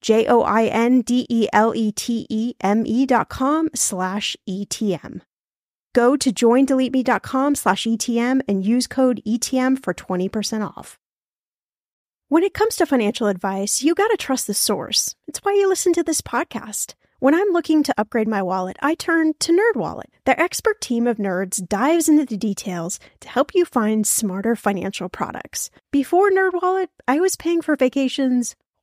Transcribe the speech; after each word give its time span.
J 0.00 0.26
O 0.26 0.42
I 0.42 0.66
N 0.66 1.02
D 1.02 1.26
E 1.28 1.48
L 1.52 1.74
E 1.74 1.92
T 1.92 2.26
E 2.28 2.54
M 2.60 2.84
E 2.86 3.06
dot 3.06 3.28
com 3.28 3.68
slash 3.74 4.36
ETM. 4.48 5.20
Go 5.94 6.14
to 6.14 6.30
joindeleteme.com 6.30 7.54
slash 7.54 7.84
ETM 7.84 8.42
and 8.46 8.62
use 8.62 8.86
code 8.86 9.22
ETM 9.26 9.82
for 9.82 9.94
20% 9.94 10.62
off. 10.76 10.98
When 12.28 12.42
it 12.42 12.52
comes 12.52 12.76
to 12.76 12.86
financial 12.86 13.28
advice, 13.28 13.82
you 13.82 13.94
got 13.94 14.08
to 14.08 14.18
trust 14.18 14.46
the 14.46 14.52
source. 14.52 15.14
It's 15.26 15.38
why 15.38 15.54
you 15.54 15.66
listen 15.66 15.94
to 15.94 16.02
this 16.02 16.20
podcast. 16.20 16.92
When 17.18 17.34
I'm 17.34 17.48
looking 17.48 17.82
to 17.84 17.94
upgrade 17.96 18.28
my 18.28 18.42
wallet, 18.42 18.76
I 18.82 18.94
turn 18.94 19.32
to 19.40 19.52
NerdWallet. 19.52 20.10
Their 20.26 20.38
expert 20.38 20.82
team 20.82 21.06
of 21.06 21.16
nerds 21.16 21.66
dives 21.66 22.10
into 22.10 22.26
the 22.26 22.36
details 22.36 23.00
to 23.20 23.28
help 23.30 23.54
you 23.54 23.64
find 23.64 24.06
smarter 24.06 24.54
financial 24.54 25.08
products. 25.08 25.70
Before 25.90 26.30
NerdWallet, 26.30 26.88
I 27.08 27.20
was 27.20 27.36
paying 27.36 27.62
for 27.62 27.74
vacations 27.74 28.54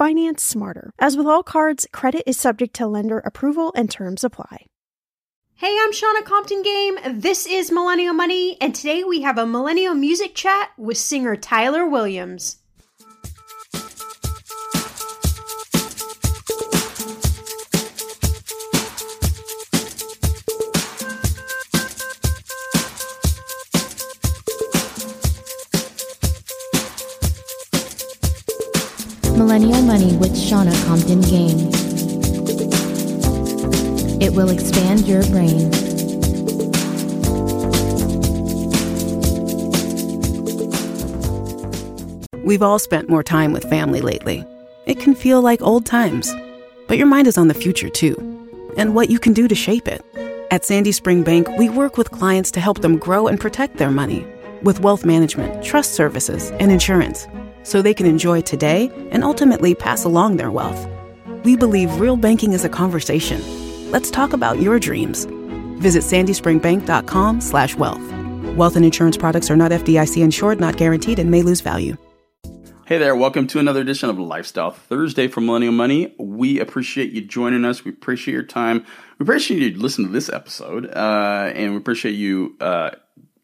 Finance 0.00 0.42
smarter. 0.42 0.94
As 0.98 1.14
with 1.14 1.26
all 1.26 1.42
cards, 1.42 1.86
credit 1.92 2.22
is 2.24 2.38
subject 2.38 2.74
to 2.76 2.86
lender 2.86 3.18
approval 3.18 3.70
and 3.76 3.90
terms 3.90 4.24
apply. 4.24 4.64
Hey, 5.56 5.76
I'm 5.78 5.92
Shannah 5.92 6.22
Compton 6.22 6.62
Game. 6.62 6.96
This 7.20 7.46
is 7.46 7.70
Millennial 7.70 8.14
Money, 8.14 8.56
and 8.62 8.74
today 8.74 9.04
we 9.04 9.20
have 9.20 9.36
a 9.36 9.44
millennial 9.44 9.92
music 9.92 10.34
chat 10.34 10.70
with 10.78 10.96
singer 10.96 11.36
Tyler 11.36 11.86
Williams. 11.86 12.60
Millennial 29.60 29.82
Money 29.82 30.16
with 30.16 30.38
Shannah 30.38 30.74
Compton 30.86 31.20
Game. 31.20 31.68
It 34.18 34.32
will 34.32 34.48
expand 34.48 35.06
your 35.06 35.22
brain. 35.24 35.70
We've 42.42 42.62
all 42.62 42.78
spent 42.78 43.10
more 43.10 43.22
time 43.22 43.52
with 43.52 43.68
family 43.68 44.00
lately. 44.00 44.46
It 44.86 44.98
can 44.98 45.14
feel 45.14 45.42
like 45.42 45.60
old 45.60 45.84
times, 45.84 46.34
but 46.88 46.96
your 46.96 47.06
mind 47.06 47.26
is 47.26 47.36
on 47.36 47.48
the 47.48 47.54
future 47.54 47.90
too, 47.90 48.16
and 48.78 48.94
what 48.94 49.10
you 49.10 49.18
can 49.18 49.34
do 49.34 49.46
to 49.46 49.54
shape 49.54 49.88
it. 49.88 50.02
At 50.50 50.64
Sandy 50.64 50.92
Spring 50.92 51.22
Bank, 51.22 51.46
we 51.58 51.68
work 51.68 51.98
with 51.98 52.10
clients 52.10 52.50
to 52.52 52.60
help 52.60 52.80
them 52.80 52.96
grow 52.96 53.26
and 53.26 53.38
protect 53.38 53.76
their 53.76 53.90
money 53.90 54.26
with 54.62 54.80
wealth 54.80 55.04
management, 55.04 55.62
trust 55.62 55.92
services, 55.92 56.50
and 56.52 56.72
insurance 56.72 57.26
so 57.62 57.82
they 57.82 57.94
can 57.94 58.06
enjoy 58.06 58.40
today 58.40 58.90
and 59.10 59.24
ultimately 59.24 59.74
pass 59.74 60.04
along 60.04 60.36
their 60.36 60.50
wealth. 60.50 60.86
We 61.44 61.56
believe 61.56 62.00
real 62.00 62.16
banking 62.16 62.52
is 62.52 62.64
a 62.64 62.68
conversation 62.68 63.40
Let's 63.90 64.08
talk 64.08 64.32
about 64.32 64.60
your 64.60 64.78
dreams. 64.78 65.24
Visit 65.80 66.04
sandyspringbank.com 66.04 67.40
slash 67.40 67.74
wealth. 67.74 68.00
Wealth 68.54 68.76
and 68.76 68.84
insurance 68.84 69.16
products 69.16 69.50
are 69.50 69.56
not 69.56 69.72
FDIC 69.72 70.22
insured, 70.22 70.60
not 70.60 70.76
guaranteed, 70.76 71.18
and 71.18 71.28
may 71.28 71.42
lose 71.42 71.60
value. 71.60 71.96
Hey 72.86 72.98
there, 72.98 73.16
welcome 73.16 73.48
to 73.48 73.58
another 73.58 73.80
edition 73.80 74.08
of 74.08 74.18
Lifestyle 74.18 74.70
Thursday 74.70 75.26
from 75.26 75.46
Millennial 75.46 75.72
Money. 75.72 76.14
We 76.20 76.60
appreciate 76.60 77.10
you 77.10 77.20
joining 77.20 77.64
us. 77.64 77.84
We 77.84 77.90
appreciate 77.90 78.34
your 78.34 78.44
time. 78.44 78.86
We 79.18 79.24
appreciate 79.24 79.60
you 79.60 79.80
listening 79.80 80.08
to 80.08 80.12
this 80.12 80.28
episode, 80.28 80.86
uh, 80.86 81.50
and 81.52 81.72
we 81.72 81.76
appreciate 81.78 82.14
you 82.14 82.56
uh, 82.60 82.90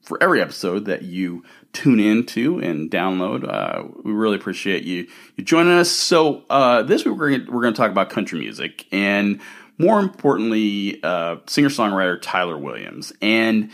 for 0.03 0.23
every 0.23 0.41
episode 0.41 0.85
that 0.85 1.03
you 1.03 1.43
tune 1.83 2.01
into 2.01 2.59
and 2.59 2.91
download. 2.91 3.41
Uh, 3.47 3.85
we 4.03 4.13
really 4.13 4.37
appreciate 4.37 4.83
you 4.85 5.07
you 5.37 5.45
joining 5.45 5.73
us. 5.73 5.91
So 5.91 6.43
uh, 6.49 6.83
this 6.83 7.05
week 7.05 7.17
we're 7.19 7.31
gonna, 7.33 7.51
we're 7.51 7.63
going 7.63 7.75
to 7.75 7.79
talk 7.79 7.91
about 7.91 8.09
country 8.11 8.39
music, 8.39 8.87
and 8.93 9.41
more 9.79 10.01
importantly, 10.01 11.01
uh, 11.03 11.37
singer 11.47 11.69
songwriter 11.69 12.19
Tyler 12.21 12.57
Williams. 12.57 13.13
And 13.21 13.71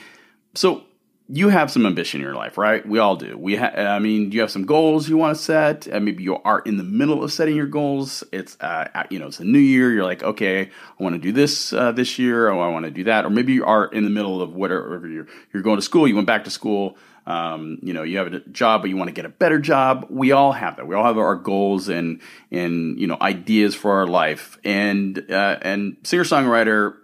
so 0.55 0.83
you 1.29 1.49
have 1.49 1.71
some 1.71 1.87
ambition 1.87 2.21
in 2.21 2.27
your 2.27 2.35
life, 2.35 2.59
right? 2.59 2.87
We 2.87 2.99
all 2.99 3.17
do. 3.17 3.39
We, 3.39 3.57
ha- 3.57 3.73
I 3.97 4.01
mean, 4.01 4.33
you 4.33 4.41
have 4.41 4.51
some 4.51 4.67
goals 4.67 5.09
you 5.09 5.17
want 5.17 5.37
to 5.37 5.43
set. 5.43 5.89
Uh, 5.91 6.01
maybe 6.01 6.23
you 6.23 6.37
are 6.43 6.61
in 6.61 6.77
the 6.77 6.85
middle 6.85 7.23
of 7.25 7.33
setting 7.33 7.57
your 7.57 7.67
goals. 7.67 8.25
It's, 8.33 8.61
uh, 8.61 9.07
you 9.09 9.19
know, 9.19 9.29
it's 9.29 9.41
a 9.41 9.45
new 9.45 9.61
year. 9.61 9.93
You're 9.93 10.05
like, 10.05 10.23
okay, 10.23 10.63
I 10.99 11.03
want 11.03 11.15
to 11.15 11.21
do 11.21 11.33
this 11.33 11.73
uh, 11.73 11.93
this 11.93 12.19
year, 12.19 12.51
or 12.51 12.63
I 12.63 12.69
want 12.69 12.85
to 12.85 12.91
do 12.91 13.05
that, 13.05 13.25
or 13.25 13.31
maybe 13.31 13.55
you 13.55 13.65
are 13.65 13.87
in 13.87 14.05
the 14.05 14.11
middle 14.11 14.43
of 14.43 14.55
whatever 14.55 15.09
you're 15.09 15.29
you're 15.53 15.63
going 15.63 15.79
to 15.79 15.83
school. 15.83 16.07
You 16.07 16.17
went 16.17 16.27
back 16.27 16.45
to 16.45 16.51
school. 16.51 16.99
Um, 17.27 17.79
you 17.83 17.93
know, 17.93 18.03
you 18.03 18.19
have 18.19 18.33
a 18.33 18.41
job, 18.41 18.83
but 18.83 18.91
you 18.91 18.97
want 18.97 19.09
to 19.09 19.15
get 19.15 19.25
a 19.25 19.29
better 19.29 19.59
job. 19.59 20.07
We 20.11 20.33
all 20.33 20.53
have 20.53 20.77
that. 20.77 20.87
We 20.87 20.95
all 20.95 21.05
have 21.05 21.19
our 21.19 21.37
goals 21.37 21.89
and 21.89 22.21
and 22.51 22.99
you 22.99 23.07
know 23.07 23.17
ideas 23.21 23.75
for 23.75 23.93
our 23.93 24.07
life. 24.07 24.59
And 24.65 25.31
uh, 25.31 25.59
and 25.63 25.97
singer 26.03 26.25
songwriter, 26.25 26.97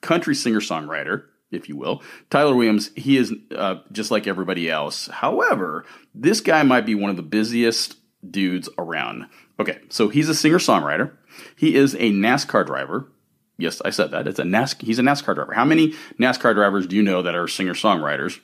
country 0.00 0.34
singer 0.34 0.60
songwriter 0.60 1.24
if 1.50 1.68
you 1.68 1.76
will. 1.76 2.02
Tyler 2.30 2.54
Williams, 2.54 2.90
he 2.94 3.16
is 3.16 3.32
uh, 3.54 3.76
just 3.92 4.10
like 4.10 4.26
everybody 4.26 4.70
else. 4.70 5.06
However, 5.08 5.84
this 6.14 6.40
guy 6.40 6.62
might 6.62 6.86
be 6.86 6.94
one 6.94 7.10
of 7.10 7.16
the 7.16 7.22
busiest 7.22 7.96
dudes 8.28 8.68
around. 8.78 9.26
Okay, 9.60 9.78
so 9.88 10.08
he's 10.08 10.28
a 10.28 10.34
singer 10.34 10.58
songwriter. 10.58 11.12
He 11.56 11.74
is 11.74 11.94
a 11.94 12.12
NASCAR 12.12 12.66
driver. 12.66 13.10
Yes, 13.56 13.82
I 13.84 13.90
said 13.90 14.12
that. 14.12 14.28
It's 14.28 14.38
a 14.38 14.44
NAS- 14.44 14.76
he's 14.80 14.98
a 14.98 15.02
NASCAR 15.02 15.34
driver. 15.34 15.52
How 15.52 15.64
many 15.64 15.94
NASCAR 16.20 16.54
drivers 16.54 16.86
do 16.86 16.96
you 16.96 17.02
know 17.02 17.22
that 17.22 17.34
are 17.34 17.48
singer 17.48 17.74
songwriters? 17.74 18.38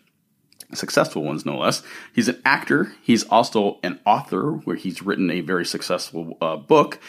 Successful 0.72 1.22
ones, 1.22 1.44
no 1.44 1.58
less. 1.58 1.82
He's 2.12 2.28
an 2.28 2.40
actor. 2.44 2.92
He's 3.02 3.24
also 3.24 3.78
an 3.82 4.00
author, 4.06 4.52
where 4.52 4.76
he's 4.76 5.02
written 5.02 5.30
a 5.30 5.40
very 5.40 5.64
successful 5.64 6.36
uh, 6.40 6.56
book. 6.56 7.00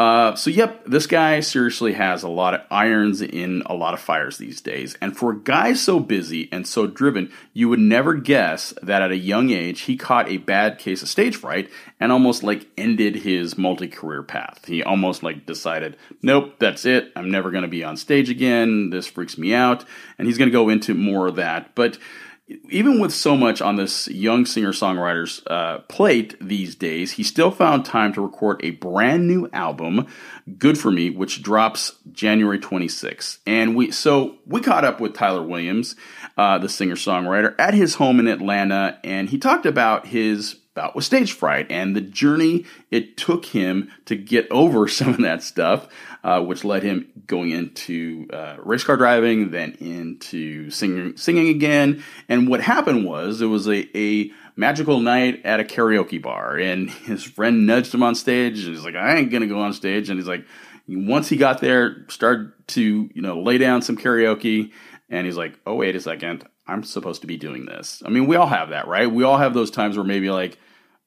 Uh, 0.00 0.34
so, 0.34 0.48
yep, 0.48 0.82
this 0.86 1.06
guy 1.06 1.40
seriously 1.40 1.92
has 1.92 2.22
a 2.22 2.28
lot 2.28 2.54
of 2.54 2.62
irons 2.70 3.20
in 3.20 3.62
a 3.66 3.74
lot 3.74 3.92
of 3.92 4.00
fires 4.00 4.38
these 4.38 4.62
days. 4.62 4.96
And 5.02 5.14
for 5.14 5.32
a 5.32 5.38
guy 5.38 5.74
so 5.74 6.00
busy 6.00 6.48
and 6.50 6.66
so 6.66 6.86
driven, 6.86 7.30
you 7.52 7.68
would 7.68 7.80
never 7.80 8.14
guess 8.14 8.72
that 8.82 9.02
at 9.02 9.10
a 9.10 9.16
young 9.18 9.50
age 9.50 9.82
he 9.82 9.98
caught 9.98 10.26
a 10.30 10.38
bad 10.38 10.78
case 10.78 11.02
of 11.02 11.08
stage 11.10 11.36
fright 11.36 11.68
and 12.00 12.10
almost 12.10 12.42
like 12.42 12.66
ended 12.78 13.16
his 13.16 13.58
multi 13.58 13.88
career 13.88 14.22
path. 14.22 14.64
He 14.64 14.82
almost 14.82 15.22
like 15.22 15.44
decided, 15.44 15.98
nope, 16.22 16.54
that's 16.58 16.86
it. 16.86 17.12
I'm 17.14 17.30
never 17.30 17.50
going 17.50 17.64
to 17.64 17.68
be 17.68 17.84
on 17.84 17.98
stage 17.98 18.30
again. 18.30 18.88
This 18.88 19.06
freaks 19.06 19.36
me 19.36 19.52
out. 19.52 19.84
And 20.16 20.26
he's 20.26 20.38
going 20.38 20.48
to 20.48 20.50
go 20.50 20.70
into 20.70 20.94
more 20.94 21.26
of 21.26 21.36
that. 21.36 21.74
But 21.74 21.98
even 22.68 23.00
with 23.00 23.12
so 23.12 23.36
much 23.36 23.60
on 23.60 23.76
this 23.76 24.08
young 24.08 24.46
singer 24.46 24.72
songwriter's 24.72 25.42
uh, 25.46 25.78
plate 25.88 26.36
these 26.40 26.74
days, 26.74 27.12
he 27.12 27.22
still 27.22 27.50
found 27.50 27.84
time 27.84 28.12
to 28.12 28.20
record 28.20 28.60
a 28.64 28.70
brand 28.70 29.26
new 29.26 29.48
album, 29.52 30.06
"Good 30.58 30.78
for 30.78 30.90
Me," 30.90 31.10
which 31.10 31.42
drops 31.42 31.94
January 32.12 32.58
26th. 32.58 33.38
And 33.46 33.74
we 33.74 33.90
so 33.90 34.36
we 34.46 34.60
caught 34.60 34.84
up 34.84 35.00
with 35.00 35.14
Tyler 35.14 35.42
Williams, 35.42 35.96
uh, 36.36 36.58
the 36.58 36.68
singer 36.68 36.96
songwriter, 36.96 37.54
at 37.58 37.74
his 37.74 37.96
home 37.96 38.20
in 38.20 38.28
Atlanta, 38.28 38.98
and 39.04 39.28
he 39.28 39.38
talked 39.38 39.66
about 39.66 40.06
his 40.06 40.59
bout 40.74 40.94
with 40.94 41.04
stage 41.04 41.32
fright 41.32 41.66
and 41.70 41.96
the 41.96 42.00
journey 42.00 42.64
it 42.90 43.16
took 43.16 43.44
him 43.44 43.90
to 44.06 44.16
get 44.16 44.46
over 44.50 44.88
some 44.88 45.10
of 45.10 45.20
that 45.22 45.42
stuff, 45.42 45.88
uh, 46.22 46.42
which 46.42 46.64
led 46.64 46.82
him 46.82 47.10
going 47.26 47.50
into 47.50 48.28
uh, 48.32 48.56
race 48.62 48.84
car 48.84 48.96
driving, 48.96 49.50
then 49.50 49.72
into 49.80 50.70
singing, 50.70 51.16
singing 51.16 51.48
again. 51.48 52.02
And 52.28 52.48
what 52.48 52.60
happened 52.60 53.04
was 53.04 53.40
it 53.40 53.46
was 53.46 53.68
a, 53.68 53.88
a 53.96 54.30
magical 54.56 55.00
night 55.00 55.42
at 55.44 55.60
a 55.60 55.64
karaoke 55.64 56.20
bar, 56.20 56.56
and 56.56 56.90
his 57.06 57.24
friend 57.24 57.66
nudged 57.66 57.94
him 57.94 58.02
on 58.02 58.14
stage, 58.14 58.64
and 58.64 58.74
he's 58.74 58.84
like, 58.84 58.96
"I 58.96 59.16
ain't 59.16 59.30
gonna 59.30 59.46
go 59.46 59.60
on 59.60 59.72
stage," 59.72 60.10
and 60.10 60.18
he's 60.18 60.28
like. 60.28 60.44
Once 60.92 61.28
he 61.28 61.36
got 61.36 61.60
there, 61.60 62.04
started 62.08 62.50
to 62.66 63.08
you 63.14 63.22
know 63.22 63.40
lay 63.40 63.58
down 63.58 63.80
some 63.80 63.96
karaoke, 63.96 64.72
and 65.08 65.24
he's 65.24 65.36
like, 65.36 65.56
"Oh 65.64 65.76
wait 65.76 65.94
a 65.94 66.00
second, 66.00 66.44
I'm 66.70 66.84
supposed 66.84 67.20
to 67.22 67.26
be 67.26 67.36
doing 67.36 67.66
this. 67.66 68.02
I 68.04 68.10
mean, 68.10 68.26
we 68.26 68.36
all 68.36 68.46
have 68.46 68.70
that, 68.70 68.86
right? 68.86 69.10
We 69.10 69.24
all 69.24 69.38
have 69.38 69.54
those 69.54 69.70
times 69.70 69.96
where 69.96 70.06
maybe 70.06 70.30
like, 70.30 70.58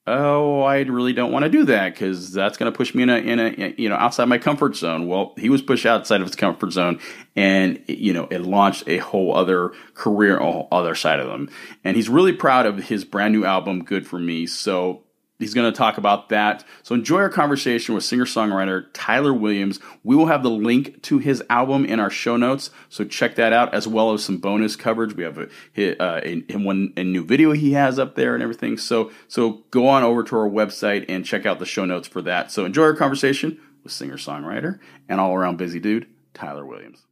oh, 0.05 0.61
I 0.61 0.81
really 0.81 1.13
don't 1.13 1.31
want 1.31 1.43
to 1.43 1.49
do 1.49 1.63
that 1.65 1.93
because 1.93 2.33
that's 2.33 2.57
going 2.57 2.71
to 2.71 2.75
push 2.75 2.93
me 2.93 3.03
in 3.03 3.09
a, 3.09 3.17
in 3.17 3.39
a, 3.39 3.73
you 3.77 3.87
know, 3.87 3.95
outside 3.95 4.25
my 4.25 4.37
comfort 4.37 4.75
zone. 4.75 5.07
Well, 5.07 5.33
he 5.37 5.49
was 5.49 5.61
pushed 5.61 5.85
outside 5.85 6.19
of 6.19 6.27
his 6.27 6.35
comfort 6.35 6.71
zone 6.71 6.99
and, 7.35 7.81
you 7.87 8.11
know, 8.11 8.27
it 8.29 8.41
launched 8.41 8.83
a 8.87 8.97
whole 8.97 9.33
other 9.35 9.71
career, 9.93 10.37
a 10.37 10.43
whole 10.43 10.67
other 10.71 10.95
side 10.95 11.21
of 11.21 11.29
him. 11.29 11.49
And 11.85 11.95
he's 11.95 12.09
really 12.09 12.33
proud 12.33 12.65
of 12.65 12.79
his 12.79 13.05
brand 13.05 13.33
new 13.33 13.45
album, 13.45 13.85
Good 13.85 14.05
for 14.05 14.19
Me. 14.19 14.45
So 14.45 15.02
He's 15.43 15.53
going 15.53 15.71
to 15.71 15.77
talk 15.77 15.97
about 15.97 16.29
that. 16.29 16.63
So 16.83 16.95
enjoy 16.95 17.19
our 17.19 17.29
conversation 17.29 17.93
with 17.93 18.03
singer 18.03 18.25
songwriter 18.25 18.85
Tyler 18.93 19.33
Williams. 19.33 19.79
We 20.03 20.15
will 20.15 20.27
have 20.27 20.41
the 20.41 20.49
link 20.49 21.01
to 21.03 21.19
his 21.19 21.43
album 21.49 21.85
in 21.85 21.99
our 21.99 22.09
show 22.09 22.37
notes, 22.37 22.69
so 22.89 23.03
check 23.03 23.35
that 23.35 23.51
out 23.51 23.73
as 23.73 23.87
well 23.87 24.13
as 24.13 24.23
some 24.23 24.37
bonus 24.37 24.75
coverage. 24.75 25.15
We 25.15 25.23
have 25.23 25.49
a, 25.77 26.01
uh, 26.01 26.21
one 26.57 26.93
a 26.95 27.03
new 27.03 27.25
video 27.25 27.51
he 27.51 27.73
has 27.73 27.99
up 27.99 28.15
there 28.15 28.33
and 28.33 28.41
everything. 28.41 28.77
So 28.77 29.11
so 29.27 29.63
go 29.71 29.87
on 29.87 30.03
over 30.03 30.23
to 30.23 30.37
our 30.37 30.49
website 30.49 31.05
and 31.09 31.25
check 31.25 31.45
out 31.45 31.59
the 31.59 31.65
show 31.65 31.85
notes 31.85 32.07
for 32.07 32.21
that. 32.21 32.51
So 32.51 32.65
enjoy 32.65 32.83
our 32.83 32.95
conversation 32.95 33.59
with 33.83 33.91
singer 33.91 34.17
songwriter 34.17 34.79
and 35.09 35.19
all 35.19 35.33
around 35.33 35.57
busy 35.57 35.79
dude 35.79 36.07
Tyler 36.33 36.65
Williams. 36.65 37.05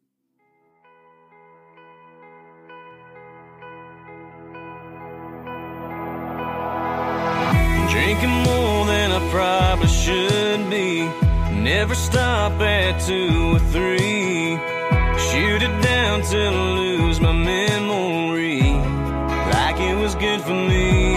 Drinking 7.92 8.30
more 8.30 8.86
than 8.86 9.12
I 9.12 9.20
probably 9.30 9.88
should 9.88 10.70
be. 10.70 11.04
Never 11.52 11.94
stop 11.94 12.54
at 12.62 13.02
two 13.02 13.56
or 13.56 13.60
three. 13.60 14.56
Shoot 15.28 15.62
it 15.62 15.82
down 15.84 16.22
till 16.22 16.54
I 16.54 16.70
lose 16.80 17.20
my 17.20 17.34
memory. 17.34 18.62
Like 19.56 19.78
it 19.80 19.96
was 19.96 20.16
good 20.16 20.40
for 20.40 20.54
me. 20.54 21.16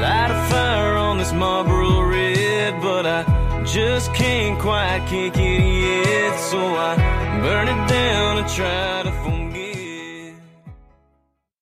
Light 0.00 0.30
a 0.30 0.40
fire 0.50 0.96
on 0.96 1.18
this 1.18 1.32
Marlboro 1.34 2.00
Red, 2.00 2.80
but 2.80 3.04
I 3.06 3.62
just 3.64 4.14
can't 4.14 4.58
quite 4.58 5.04
kick 5.06 5.36
it 5.36 5.62
yet. 5.84 6.40
So 6.50 6.58
I 6.58 6.96
burn 7.42 7.68
it 7.68 7.88
down 7.88 8.38
and 8.38 8.48
try 8.48 9.02
to. 9.02 9.09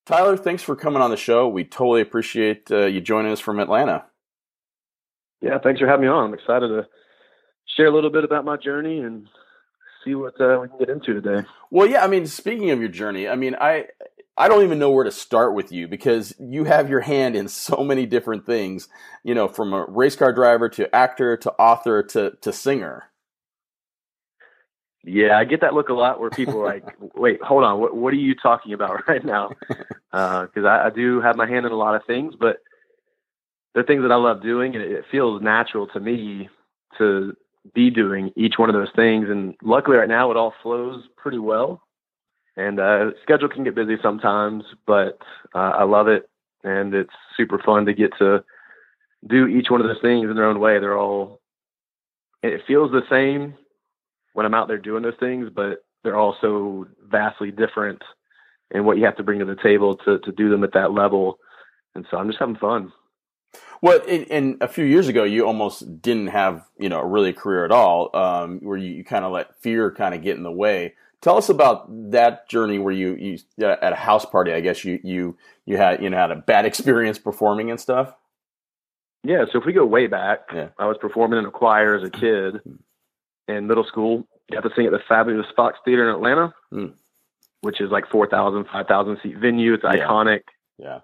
Tyler, 0.09 0.39
thanks 0.39 0.63
for 0.63 0.75
coming 0.75 1.03
on 1.03 1.11
the 1.11 1.19
show. 1.19 1.47
We 1.49 1.65
totally 1.65 2.01
appreciate 2.01 2.71
uh, 2.71 2.87
you 2.87 2.99
joining 3.03 3.31
us 3.31 3.41
from 3.41 3.61
Atlanta. 3.61 4.07
Yeah, 5.43 5.59
thanks 5.63 5.81
for 5.81 5.87
having 5.87 6.07
me 6.07 6.09
on. 6.09 6.29
I'm 6.29 6.35
excited 6.35 6.69
to 6.69 6.87
share 7.77 7.89
a 7.89 7.95
little 7.95 8.09
bit 8.09 8.25
about 8.25 8.47
my 8.47 8.57
journey 8.57 9.01
and 9.01 9.29
see 10.03 10.15
what 10.15 10.33
uh, 10.41 10.61
we 10.63 10.69
can 10.69 10.79
get 10.79 10.89
into 10.89 11.13
today. 11.13 11.47
Well, 11.71 11.87
yeah, 11.87 12.03
I 12.03 12.07
mean, 12.07 12.27
speaking 12.27 12.71
of 12.71 12.81
your 12.81 12.89
journey, 12.89 13.29
I 13.29 13.37
mean, 13.37 13.55
I 13.61 13.89
I 14.35 14.49
don't 14.49 14.65
even 14.65 14.79
know 14.79 14.91
where 14.91 15.05
to 15.05 15.11
start 15.11 15.55
with 15.55 15.73
you 15.73 15.87
because 15.87 16.35
you 16.41 16.65
have 16.65 16.89
your 16.89 17.01
hand 17.01 17.37
in 17.37 17.47
so 17.47 17.85
many 17.85 18.07
different 18.07 18.47
things. 18.47 18.89
You 19.25 19.35
know, 19.35 19.47
from 19.47 19.75
a 19.75 19.85
race 19.85 20.17
car 20.17 20.33
driver 20.33 20.71
to 20.71 20.95
actor 20.97 21.37
to 21.37 21.53
author 21.53 22.03
to 22.05 22.33
to 22.41 22.51
singer. 22.51 23.11
Yeah, 25.09 25.39
I 25.39 25.45
get 25.45 25.63
that 25.63 25.75
look 25.75 25.89
a 25.89 25.95
lot 25.95 26.21
where 26.21 26.31
people 26.31 26.61
are 26.61 26.67
like, 26.67 26.85
"Wait, 27.15 27.43
hold 27.43 27.65
on, 27.65 27.81
what 27.81 27.97
what 27.97 28.13
are 28.13 28.17
you 28.17 28.35
talking 28.35 28.73
about 28.73 29.03
right 29.09 29.25
now?" 29.25 29.51
Because 30.11 30.49
uh, 30.65 30.69
I, 30.69 30.87
I 30.87 30.91
do 30.91 31.21
have 31.21 31.37
my 31.37 31.49
hand 31.49 31.67
in 31.67 31.73
a 31.73 31.77
lot 31.77 31.95
of 31.95 32.05
things, 32.07 32.35
but 32.39 32.59
they're 33.75 33.85
things 33.85 34.03
that 34.03 34.13
I 34.13 34.17
love 34.17 34.43
doing, 34.43 34.75
and 34.75 34.85
it, 34.85 34.91
it 34.91 35.05
feels 35.11 35.43
natural 35.43 35.87
to 35.89 36.01
me 36.01 36.49
to 36.99 37.37
be 37.75 37.91
doing 37.91 38.33
each 38.37 38.55
one 38.59 38.69
of 38.69 38.75
those 38.75 38.93
things. 38.95 39.29
And 39.29 39.55
luckily, 39.63 39.97
right 39.97 40.09
now, 40.09 40.31
it 40.31 40.37
all 40.37 40.55
flows 40.63 41.05
pretty 41.17 41.39
well. 41.39 41.83
And 42.57 42.81
uh, 42.81 43.13
schedule 43.23 43.49
can 43.49 43.63
get 43.63 43.77
busy 43.77 43.97
sometimes, 44.03 44.65
but 44.85 45.19
uh, 45.55 45.73
I 45.77 45.85
love 45.85 46.09
it, 46.09 46.29
and 46.65 46.93
it's 46.93 47.15
super 47.37 47.59
fun 47.59 47.87
to 47.87 47.95
get 47.95 48.11
to 48.19 48.45
do 49.27 49.47
each 49.47 49.71
one 49.71 49.81
of 49.81 49.87
those 49.87 50.03
things 50.03 50.29
in 50.29 50.37
their 50.37 50.47
own 50.47 50.61
way. 50.61 50.79
They're 50.79 50.99
all 50.99 51.41
it 52.43 52.63
feels 52.67 52.91
the 52.93 53.03
same 53.11 53.55
when 54.39 54.47
I'm 54.47 54.55
out 54.55 54.69
there 54.69 54.79
doing 54.79 55.03
those 55.03 55.19
things, 55.19 55.49
but 55.53 55.85
they're 56.05 56.17
also 56.17 56.87
vastly 57.11 57.51
different 57.51 58.01
in 58.71 58.85
what 58.85 58.97
you 58.97 59.05
have 59.05 59.17
to 59.17 59.25
bring 59.25 59.41
to 59.41 59.45
the 59.45 59.57
table 59.61 59.97
to 60.05 60.21
to 60.21 60.31
do 60.31 60.49
them 60.49 60.63
at 60.63 60.75
that 60.75 60.93
level. 60.93 61.41
And 61.97 62.07
so 62.09 62.19
I'm 62.19 62.29
just 62.29 62.39
having 62.39 62.55
fun. 62.55 62.93
Well, 63.83 64.01
and 64.07 64.59
a 64.61 64.69
few 64.69 64.85
years 64.85 65.09
ago, 65.09 65.25
you 65.25 65.45
almost 65.45 66.01
didn't 66.01 66.29
have 66.29 66.65
you 66.79 66.89
know 66.89 67.01
really 67.01 67.31
a 67.31 67.33
career 67.33 67.65
at 67.65 67.73
all, 67.73 68.15
um, 68.15 68.61
where 68.61 68.79
you, 68.79 68.93
you 68.93 69.05
kind 69.05 69.25
of 69.25 69.33
let 69.33 69.61
fear 69.61 69.91
kind 69.91 70.15
of 70.15 70.23
get 70.23 70.37
in 70.37 70.45
the 70.45 70.53
way. 70.53 70.95
Tell 71.21 71.37
us 71.37 71.49
about 71.49 71.89
that 72.13 72.49
journey 72.49 72.79
where 72.79 72.95
you 72.95 73.17
you 73.17 73.39
at 73.59 73.93
a 73.93 73.97
house 73.97 74.25
party. 74.25 74.53
I 74.53 74.61
guess 74.61 74.85
you 74.85 75.01
you 75.03 75.37
you 75.67 75.79
had 75.79 76.01
you 76.01 76.11
know 76.11 76.17
had 76.17 76.31
a 76.31 76.37
bad 76.37 76.65
experience 76.71 77.19
performing 77.19 77.73
and 77.73 77.81
stuff. 77.81 78.15
Yeah, 79.25 79.47
so 79.51 79.59
if 79.59 79.67
we 79.67 79.73
go 79.73 79.85
way 79.85 80.07
back, 80.07 80.43
yeah. 80.55 80.69
I 80.79 80.87
was 80.87 80.97
performing 81.01 81.41
in 81.41 81.45
a 81.45 81.51
choir 81.51 81.97
as 81.97 82.05
a 82.05 82.11
kid, 82.21 82.61
in 83.49 83.67
middle 83.67 83.85
school. 83.85 84.28
You 84.49 84.57
got 84.57 84.69
to 84.69 84.75
sing 84.75 84.87
at 84.87 84.93
the 84.93 85.01
Fabulous 85.07 85.47
Fox 85.55 85.79
Theater 85.85 86.09
in 86.09 86.15
Atlanta, 86.15 86.55
mm. 86.73 86.93
which 87.61 87.81
is 87.81 87.91
like 87.91 88.09
4,000, 88.11 88.67
5,000 88.73 89.19
seat 89.23 89.37
venue. 89.39 89.75
It's 89.75 89.85
yeah. 89.85 89.97
iconic. 89.97 90.43
Yeah. 90.79 91.01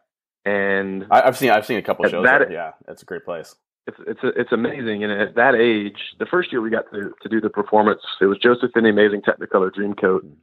And 0.46 1.06
I, 1.10 1.26
have 1.26 1.36
seen 1.36 1.50
I've 1.50 1.66
seen 1.66 1.78
a 1.78 1.82
couple 1.82 2.08
shows. 2.08 2.24
That, 2.24 2.38
there. 2.40 2.52
Yeah, 2.52 2.72
it's 2.88 3.02
a 3.02 3.06
great 3.06 3.24
place. 3.24 3.54
It's 3.86 3.96
it's 4.06 4.22
a, 4.22 4.28
it's 4.28 4.52
amazing. 4.52 5.02
And 5.02 5.12
at 5.12 5.34
that 5.36 5.54
age, 5.54 5.96
the 6.18 6.26
first 6.26 6.52
year 6.52 6.60
we 6.60 6.68
got 6.68 6.84
to 6.92 7.14
to 7.22 7.28
do 7.30 7.40
the 7.40 7.48
performance, 7.48 8.02
it 8.20 8.26
was 8.26 8.38
Joseph 8.38 8.70
in 8.76 8.84
the 8.84 8.90
Amazing 8.90 9.22
Technicolor 9.22 9.70
Dreamcoat. 9.70 10.20
Mm. 10.20 10.34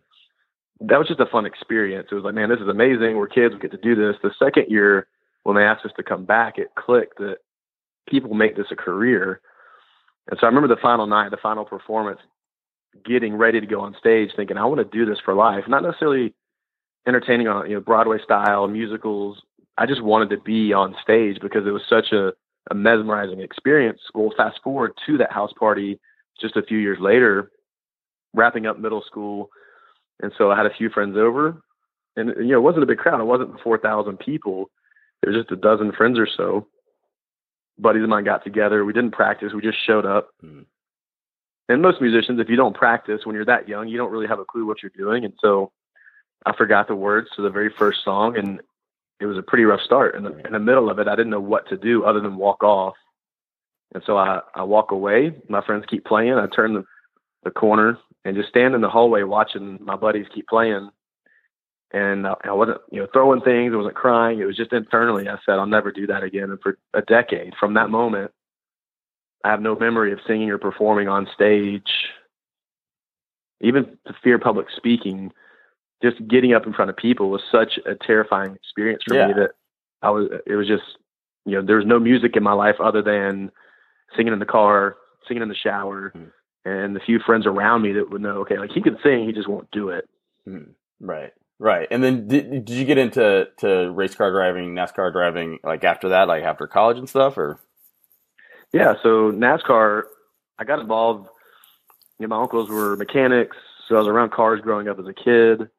That 0.81 0.97
was 0.97 1.07
just 1.07 1.19
a 1.19 1.27
fun 1.27 1.45
experience. 1.45 2.07
It 2.11 2.15
was 2.15 2.23
like, 2.23 2.33
man, 2.33 2.49
this 2.49 2.59
is 2.59 2.67
amazing. 2.67 3.15
We're 3.15 3.27
kids. 3.27 3.53
We 3.53 3.59
get 3.59 3.71
to 3.71 3.77
do 3.77 3.93
this. 3.93 4.15
The 4.23 4.31
second 4.39 4.65
year, 4.69 5.07
when 5.43 5.55
they 5.55 5.63
asked 5.63 5.85
us 5.85 5.91
to 5.97 6.03
come 6.03 6.25
back, 6.25 6.57
it 6.57 6.73
clicked 6.75 7.19
that 7.19 7.37
people 8.07 8.33
make 8.33 8.55
this 8.55 8.71
a 8.71 8.75
career 8.75 9.41
and 10.27 10.39
so 10.39 10.45
I 10.45 10.49
remember 10.49 10.73
the 10.73 10.81
final 10.81 11.07
night, 11.07 11.31
the 11.31 11.37
final 11.37 11.65
performance, 11.65 12.19
getting 13.05 13.35
ready 13.35 13.59
to 13.59 13.67
go 13.67 13.81
on 13.81 13.95
stage, 13.99 14.31
thinking 14.35 14.57
I 14.57 14.65
want 14.65 14.79
to 14.79 14.97
do 14.97 15.05
this 15.05 15.19
for 15.23 15.33
life, 15.33 15.63
not 15.67 15.83
necessarily 15.83 16.33
entertaining 17.07 17.47
on 17.47 17.69
you 17.69 17.75
know 17.75 17.81
Broadway 17.81 18.17
style 18.23 18.67
musicals. 18.67 19.41
I 19.77 19.85
just 19.85 20.03
wanted 20.03 20.29
to 20.31 20.37
be 20.37 20.73
on 20.73 20.95
stage 21.01 21.37
because 21.41 21.65
it 21.65 21.71
was 21.71 21.83
such 21.89 22.11
a, 22.11 22.33
a 22.69 22.75
mesmerizing 22.75 23.39
experience. 23.39 23.99
Well, 24.13 24.33
fast 24.35 24.59
forward 24.63 24.91
to 25.05 25.17
that 25.17 25.31
house 25.31 25.51
party 25.57 25.99
just 26.39 26.57
a 26.57 26.63
few 26.63 26.77
years 26.77 26.99
later, 26.99 27.51
wrapping 28.33 28.65
up 28.65 28.79
middle 28.79 29.03
school, 29.05 29.49
And 30.21 30.31
so 30.37 30.51
I 30.51 30.57
had 30.57 30.65
a 30.65 30.73
few 30.77 30.89
friends 30.89 31.15
over, 31.17 31.61
and 32.15 32.29
you 32.37 32.51
know, 32.51 32.57
it 32.57 32.63
wasn't 32.63 32.83
a 32.83 32.87
big 32.87 32.97
crowd. 32.97 33.21
It 33.21 33.25
wasn't 33.25 33.59
four 33.61 33.77
thousand 33.77 34.19
people. 34.19 34.69
It 35.23 35.29
was 35.29 35.37
just 35.37 35.51
a 35.51 35.55
dozen 35.55 35.91
friends 35.91 36.17
or 36.19 36.27
so. 36.35 36.67
Buddies 37.79 38.03
of 38.03 38.09
mine 38.09 38.23
got 38.23 38.43
together. 38.43 38.83
We 38.85 38.93
didn't 38.93 39.11
practice. 39.11 39.53
We 39.53 39.61
just 39.61 39.77
showed 39.85 40.05
up. 40.05 40.29
Mm. 40.43 40.65
And 41.71 41.81
most 41.81 42.01
musicians, 42.01 42.39
if 42.39 42.49
you 42.49 42.57
don't 42.57 42.75
practice 42.75 43.21
when 43.25 43.35
you're 43.35 43.45
that 43.45 43.69
young, 43.69 43.87
you 43.87 43.97
don't 43.97 44.11
really 44.11 44.27
have 44.27 44.39
a 44.39 44.45
clue 44.45 44.65
what 44.65 44.83
you're 44.83 44.91
doing. 44.95 45.23
And 45.23 45.33
so 45.39 45.71
I 46.45 46.53
forgot 46.55 46.87
the 46.87 46.95
words 46.95 47.29
to 47.35 47.41
the 47.41 47.49
very 47.49 47.71
first 47.77 48.03
song, 48.03 48.37
and 48.37 48.59
it 49.19 49.25
was 49.25 49.37
a 49.37 49.43
pretty 49.43 49.63
rough 49.63 49.81
start. 49.81 50.15
In 50.15 50.23
the, 50.23 50.35
in 50.45 50.53
the 50.53 50.59
middle 50.59 50.89
of 50.89 50.99
it, 50.99 51.07
I 51.07 51.15
didn't 51.15 51.29
know 51.29 51.39
what 51.39 51.69
to 51.69 51.77
do 51.77 52.03
other 52.03 52.19
than 52.19 52.35
walk 52.35 52.63
off. 52.63 52.95
And 53.93 54.03
so 54.05 54.17
I, 54.17 54.41
I 54.55 54.63
walk 54.63 54.91
away. 54.91 55.33
My 55.47 55.63
friends 55.63 55.85
keep 55.89 56.05
playing. 56.05 56.33
I 56.33 56.47
turn 56.47 56.73
the, 56.73 56.83
the 57.43 57.51
corner 57.51 57.97
and 58.25 58.35
just 58.35 58.49
stand 58.49 58.75
in 58.75 58.81
the 58.81 58.89
hallway 58.89 59.23
watching 59.23 59.77
my 59.81 59.95
buddies 59.95 60.27
keep 60.33 60.47
playing. 60.47 60.89
And 61.93 62.25
I, 62.25 62.35
I 62.45 62.51
wasn't, 62.53 62.79
you 62.91 63.01
know, 63.01 63.07
throwing 63.13 63.41
things. 63.41 63.73
I 63.73 63.77
wasn't 63.77 63.95
crying. 63.95 64.39
It 64.39 64.45
was 64.45 64.57
just 64.57 64.73
internally. 64.73 65.29
I 65.29 65.37
said, 65.45 65.59
I'll 65.59 65.65
never 65.65 65.91
do 65.91 66.07
that 66.07 66.23
again. 66.23 66.49
And 66.49 66.59
for 66.61 66.77
a 66.93 67.01
decade 67.01 67.53
from 67.59 67.75
that 67.75 67.89
moment, 67.89 68.31
I 69.43 69.49
have 69.49 69.61
no 69.61 69.75
memory 69.75 70.11
of 70.13 70.19
singing 70.27 70.49
or 70.49 70.57
performing 70.57 71.07
on 71.07 71.27
stage. 71.33 71.89
Even 73.61 73.97
to 74.07 74.13
fear 74.23 74.39
public 74.39 74.67
speaking, 74.75 75.31
just 76.01 76.25
getting 76.27 76.53
up 76.53 76.65
in 76.65 76.73
front 76.73 76.89
of 76.89 76.97
people 76.97 77.29
was 77.29 77.41
such 77.51 77.77
a 77.85 77.95
terrifying 77.95 78.55
experience 78.55 79.03
for 79.07 79.15
Yeah. 79.15 79.27
me 79.27 79.33
that 79.33 79.51
I 80.01 80.09
was. 80.09 80.29
It 80.47 80.55
was 80.55 80.67
just, 80.67 80.97
you 81.45 81.53
know, 81.55 81.61
there 81.61 81.75
was 81.77 81.85
no 81.85 81.99
music 81.99 82.35
in 82.35 82.41
my 82.43 82.53
life 82.53 82.79
other 82.79 83.01
than 83.03 83.51
singing 84.15 84.33
in 84.33 84.39
the 84.39 84.45
car, 84.45 84.97
singing 85.27 85.43
in 85.43 85.49
the 85.49 85.55
shower, 85.55 86.09
Hmm. 86.15 86.23
and 86.65 86.95
the 86.95 86.99
few 87.01 87.19
friends 87.19 87.45
around 87.45 87.83
me 87.83 87.91
that 87.93 88.09
would 88.09 88.21
know. 88.21 88.37
Okay, 88.41 88.57
like 88.57 88.71
he 88.71 88.81
can 88.81 88.97
sing, 89.03 89.25
he 89.25 89.31
just 89.31 89.47
won't 89.47 89.69
do 89.71 89.89
it. 89.89 90.09
Mm. 90.47 90.73
Right. 90.99 91.33
Right. 91.59 91.87
And 91.91 92.03
then 92.03 92.27
did, 92.27 92.65
did 92.65 92.69
you 92.71 92.85
get 92.85 92.97
into 92.97 93.47
to 93.57 93.91
race 93.91 94.15
car 94.15 94.31
driving, 94.31 94.73
NASCAR 94.73 95.11
driving 95.11 95.59
like 95.63 95.83
after 95.83 96.09
that, 96.09 96.27
like 96.27 96.43
after 96.43 96.65
college 96.65 96.97
and 96.97 97.07
stuff 97.07 97.37
or? 97.37 97.59
Yeah, 98.73 98.93
so 99.03 99.31
NASCAR, 99.31 100.03
I 100.57 100.63
got 100.63 100.79
involved. 100.79 101.27
You 102.19 102.27
know, 102.27 102.35
my 102.35 102.41
uncles 102.41 102.69
were 102.69 102.95
mechanics, 102.95 103.57
so 103.87 103.95
I 103.95 103.99
was 103.99 104.07
around 104.07 104.31
cars 104.31 104.61
growing 104.61 104.87
up 104.87 104.99
as 104.99 105.07
a 105.07 105.13
kid, 105.13 105.69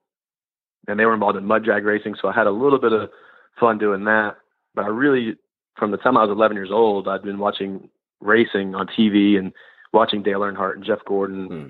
and 0.88 0.98
they 0.98 1.06
were 1.06 1.14
involved 1.14 1.38
in 1.38 1.44
mud 1.46 1.64
drag 1.64 1.84
racing. 1.84 2.16
So 2.20 2.28
I 2.28 2.32
had 2.32 2.46
a 2.46 2.50
little 2.50 2.78
bit 2.78 2.92
of 2.92 3.10
fun 3.58 3.78
doing 3.78 4.04
that. 4.04 4.36
But 4.74 4.84
I 4.84 4.88
really, 4.88 5.36
from 5.76 5.90
the 5.90 5.96
time 5.98 6.16
I 6.16 6.22
was 6.22 6.30
11 6.30 6.56
years 6.56 6.70
old, 6.72 7.08
I'd 7.08 7.22
been 7.22 7.38
watching 7.38 7.88
racing 8.20 8.74
on 8.74 8.86
TV 8.88 9.38
and 9.38 9.52
watching 9.92 10.22
Dale 10.22 10.40
Earnhardt 10.40 10.74
and 10.74 10.84
Jeff 10.84 11.04
Gordon, 11.06 11.46
Hmm. 11.46 11.68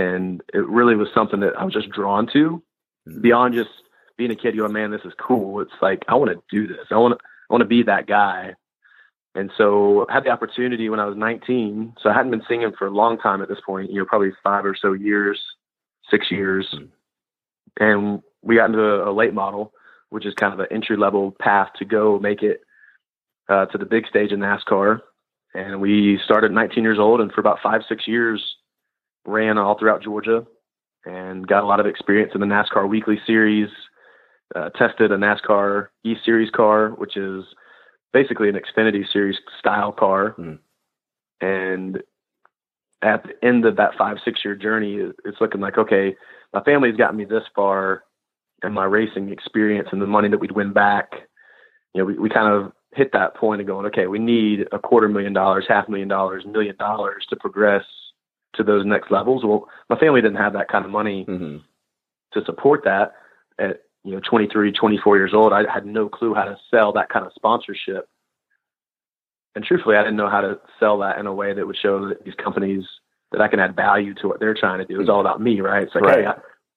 and 0.00 0.42
it 0.52 0.66
really 0.66 0.94
was 0.96 1.08
something 1.14 1.40
that 1.40 1.56
I 1.58 1.64
was 1.64 1.74
just 1.74 1.90
drawn 1.90 2.26
to. 2.32 2.62
Beyond 3.20 3.54
just 3.54 3.70
being 4.16 4.30
a 4.30 4.36
kid, 4.36 4.56
going, 4.56 4.72
"Man, 4.72 4.90
this 4.90 5.04
is 5.04 5.12
cool." 5.18 5.60
It's 5.60 5.72
like 5.80 6.04
I 6.08 6.14
want 6.14 6.30
to 6.30 6.42
do 6.50 6.66
this. 6.68 6.86
I 6.90 6.96
want 6.98 7.18
to. 7.18 7.24
I 7.50 7.52
want 7.52 7.62
to 7.62 7.66
be 7.68 7.82
that 7.84 8.06
guy. 8.06 8.54
And 9.34 9.50
so 9.56 10.06
I 10.08 10.14
had 10.14 10.24
the 10.24 10.30
opportunity 10.30 10.88
when 10.88 11.00
I 11.00 11.06
was 11.06 11.16
19. 11.16 11.94
So 12.02 12.10
I 12.10 12.14
hadn't 12.14 12.30
been 12.30 12.42
singing 12.48 12.72
for 12.78 12.86
a 12.86 12.90
long 12.90 13.18
time 13.18 13.40
at 13.40 13.48
this 13.48 13.60
point, 13.64 13.90
you 13.90 13.98
know, 13.98 14.04
probably 14.04 14.32
five 14.42 14.64
or 14.64 14.76
so 14.80 14.92
years, 14.92 15.40
six 16.10 16.30
years. 16.30 16.74
And 17.80 18.22
we 18.42 18.56
got 18.56 18.66
into 18.66 18.82
a, 18.82 19.10
a 19.10 19.12
late 19.12 19.32
model, 19.32 19.72
which 20.10 20.26
is 20.26 20.34
kind 20.34 20.52
of 20.52 20.60
an 20.60 20.66
entry 20.70 20.96
level 20.96 21.34
path 21.40 21.68
to 21.78 21.84
go 21.86 22.18
make 22.18 22.42
it 22.42 22.60
uh, 23.48 23.66
to 23.66 23.78
the 23.78 23.86
big 23.86 24.06
stage 24.06 24.32
in 24.32 24.40
NASCAR. 24.40 25.00
And 25.54 25.80
we 25.80 26.18
started 26.24 26.52
19 26.52 26.82
years 26.82 26.98
old 26.98 27.20
and 27.20 27.32
for 27.32 27.40
about 27.40 27.58
five, 27.62 27.82
six 27.88 28.06
years 28.06 28.42
ran 29.24 29.56
all 29.56 29.78
throughout 29.78 30.02
Georgia 30.02 30.46
and 31.06 31.46
got 31.46 31.62
a 31.62 31.66
lot 31.66 31.80
of 31.80 31.86
experience 31.86 32.32
in 32.34 32.40
the 32.40 32.46
NASCAR 32.46 32.88
weekly 32.88 33.18
series, 33.26 33.68
uh, 34.54 34.68
tested 34.70 35.10
a 35.10 35.16
NASCAR 35.16 35.88
E 36.04 36.14
series 36.24 36.50
car, 36.50 36.90
which 36.90 37.16
is 37.16 37.44
basically 38.12 38.48
an 38.48 38.56
Xfinity 38.58 39.10
series 39.10 39.38
style 39.58 39.92
car. 39.92 40.34
Mhm. 40.38 40.58
And 41.40 42.02
at 43.02 43.24
the 43.24 43.44
end 43.44 43.64
of 43.64 43.76
that 43.76 43.94
five, 43.96 44.18
six 44.24 44.44
year 44.44 44.54
journey, 44.54 45.10
it's 45.24 45.40
looking 45.40 45.60
like, 45.60 45.78
okay, 45.78 46.16
my 46.52 46.62
family's 46.62 46.96
gotten 46.96 47.16
me 47.16 47.24
this 47.24 47.44
far 47.54 48.04
and 48.62 48.74
my 48.74 48.84
racing 48.84 49.30
experience 49.30 49.88
and 49.90 50.00
the 50.00 50.06
money 50.06 50.28
that 50.28 50.38
we'd 50.38 50.52
win 50.52 50.72
back. 50.72 51.12
You 51.94 52.00
know, 52.00 52.04
we, 52.04 52.18
we 52.18 52.30
kind 52.30 52.52
of 52.52 52.72
hit 52.94 53.12
that 53.12 53.34
point 53.34 53.60
of 53.60 53.66
going, 53.66 53.86
okay, 53.86 54.06
we 54.06 54.18
need 54.18 54.68
a 54.70 54.78
quarter 54.78 55.08
million 55.08 55.32
dollars, 55.32 55.64
half 55.66 55.88
million 55.88 56.08
dollars, 56.08 56.44
million 56.46 56.76
dollars 56.76 57.26
to 57.30 57.36
progress 57.36 57.84
to 58.54 58.62
those 58.62 58.84
next 58.86 59.10
levels. 59.10 59.44
Well, 59.44 59.68
my 59.88 59.98
family 59.98 60.20
didn't 60.20 60.36
have 60.36 60.52
that 60.52 60.68
kind 60.68 60.84
of 60.84 60.90
money 60.90 61.24
hmm 61.24 61.58
to 62.32 62.42
support 62.46 62.82
that 62.84 63.12
at 63.58 63.82
you 64.04 64.12
know 64.12 64.20
23 64.28 64.72
24 64.72 65.16
years 65.16 65.34
old 65.34 65.52
i 65.52 65.62
had 65.72 65.86
no 65.86 66.08
clue 66.08 66.34
how 66.34 66.44
to 66.44 66.56
sell 66.70 66.92
that 66.92 67.08
kind 67.08 67.26
of 67.26 67.32
sponsorship 67.34 68.08
and 69.54 69.64
truthfully 69.64 69.96
i 69.96 70.02
didn't 70.02 70.16
know 70.16 70.28
how 70.30 70.40
to 70.40 70.58
sell 70.80 70.98
that 70.98 71.18
in 71.18 71.26
a 71.26 71.34
way 71.34 71.52
that 71.52 71.66
would 71.66 71.76
show 71.76 72.08
that 72.08 72.24
these 72.24 72.34
companies 72.34 72.84
that 73.30 73.40
i 73.40 73.48
can 73.48 73.60
add 73.60 73.76
value 73.76 74.14
to 74.14 74.28
what 74.28 74.40
they're 74.40 74.54
trying 74.54 74.78
to 74.78 74.84
do 74.84 75.00
it's 75.00 75.10
all 75.10 75.20
about 75.20 75.40
me 75.40 75.60
right 75.60 75.84
it's 75.84 75.94
like 75.94 76.04
Right. 76.04 76.24
hey 76.24 76.30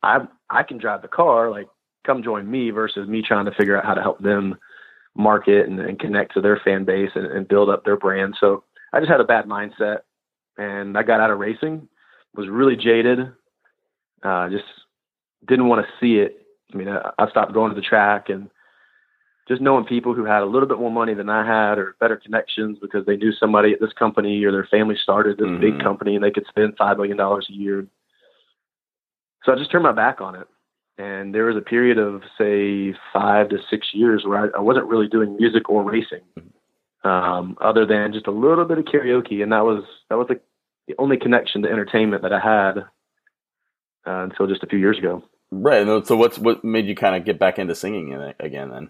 I, 0.04 0.18
I 0.18 0.28
i 0.50 0.64
can 0.64 0.78
drive 0.78 1.02
the 1.02 1.08
car 1.08 1.50
like 1.52 1.68
come 2.06 2.22
join 2.24 2.50
me 2.50 2.70
versus 2.70 3.08
me 3.08 3.22
trying 3.22 3.46
to 3.46 3.52
figure 3.52 3.78
out 3.78 3.86
how 3.86 3.96
to 3.96 4.02
help 4.02 4.20
them 4.22 4.58
market 5.18 5.68
and, 5.68 5.80
and 5.80 5.98
connect 6.00 6.34
to 6.34 6.42
their 6.42 6.60
fan 6.64 6.84
base 6.84 7.12
and, 7.16 7.26
and 7.26 7.48
build 7.48 7.70
up 7.70 7.86
their 7.86 7.98
brand 7.98 8.36
so 8.40 8.64
i 8.94 9.00
just 9.00 9.10
had 9.12 9.22
a 9.22 9.26
bad 9.26 9.46
mindset 9.46 10.00
and 10.58 10.98
i 10.98 11.04
got 11.04 11.20
out 11.22 11.32
of 11.32 11.40
racing 11.40 11.88
was 12.36 12.48
really 12.50 12.76
jaded 12.76 13.32
uh, 14.24 14.50
just 14.50 14.66
didn't 15.48 15.68
want 15.68 15.86
to 15.86 15.92
see 16.00 16.20
it. 16.20 16.45
I 16.76 16.78
mean, 16.78 16.90
I, 16.90 17.10
I 17.18 17.30
stopped 17.30 17.54
going 17.54 17.70
to 17.74 17.76
the 17.76 17.82
track 17.86 18.30
and 18.30 18.50
just 19.48 19.62
knowing 19.62 19.86
people 19.86 20.14
who 20.14 20.26
had 20.26 20.42
a 20.42 20.46
little 20.46 20.68
bit 20.68 20.80
more 20.80 20.92
money 20.92 21.14
than 21.14 21.30
I 21.30 21.46
had 21.46 21.78
or 21.78 21.96
better 22.00 22.18
connections 22.18 22.78
because 22.82 23.06
they 23.06 23.16
knew 23.16 23.32
somebody 23.32 23.72
at 23.72 23.80
this 23.80 23.94
company 23.94 24.44
or 24.44 24.52
their 24.52 24.68
family 24.70 24.98
started 25.02 25.38
this 25.38 25.48
Mhm. 25.48 25.60
big 25.62 25.80
company 25.80 26.16
and 26.16 26.24
they 26.24 26.32
could 26.32 26.48
spend 26.48 26.76
$5 26.78 26.98
million 26.98 27.20
a 27.20 27.40
year. 27.50 27.88
So 29.44 29.54
I 29.54 29.56
just 29.56 29.72
turned 29.72 29.84
my 29.84 29.92
back 29.92 30.20
on 30.20 30.36
it. 30.36 30.48
And 30.98 31.34
there 31.36 31.46
was 31.46 31.58
a 31.58 31.62
period 31.62 31.98
of, 31.98 32.24
say, 32.38 32.94
five 33.14 33.50
to 33.50 33.58
six 33.70 33.94
years 33.94 34.24
where 34.26 34.46
I, 34.46 34.58
I 34.58 34.62
wasn't 34.62 34.88
really 34.88 35.08
doing 35.08 35.36
music 35.38 35.70
or 35.70 35.84
racing, 35.84 36.22
um, 37.04 37.58
other 37.62 37.86
than 37.86 38.14
just 38.14 38.28
a 38.28 38.32
little 38.32 38.66
bit 38.66 38.78
of 38.80 38.86
karaoke. 38.86 39.44
And 39.44 39.52
that 39.52 39.66
was, 39.66 39.84
that 40.10 40.18
was 40.18 40.28
the, 40.30 40.40
the 40.88 40.96
only 40.98 41.18
connection 41.18 41.62
to 41.64 41.70
entertainment 41.70 42.24
that 42.24 42.32
I 42.34 42.40
had 42.40 42.78
uh, 44.08 44.24
until 44.24 44.48
just 44.48 44.64
a 44.64 44.68
few 44.68 44.80
years 44.80 44.98
ago. 44.98 45.22
Right. 45.52 46.06
So 46.06 46.16
what's 46.16 46.38
what 46.38 46.64
made 46.64 46.88
you 46.88 46.96
kind 46.96 47.16
of 47.16 47.26
get 47.26 47.40
back 47.40 47.60
into 47.60 47.76
singing 47.76 48.12
in 48.12 48.22
it 48.22 48.36
again 48.40 48.70
then? 48.70 48.90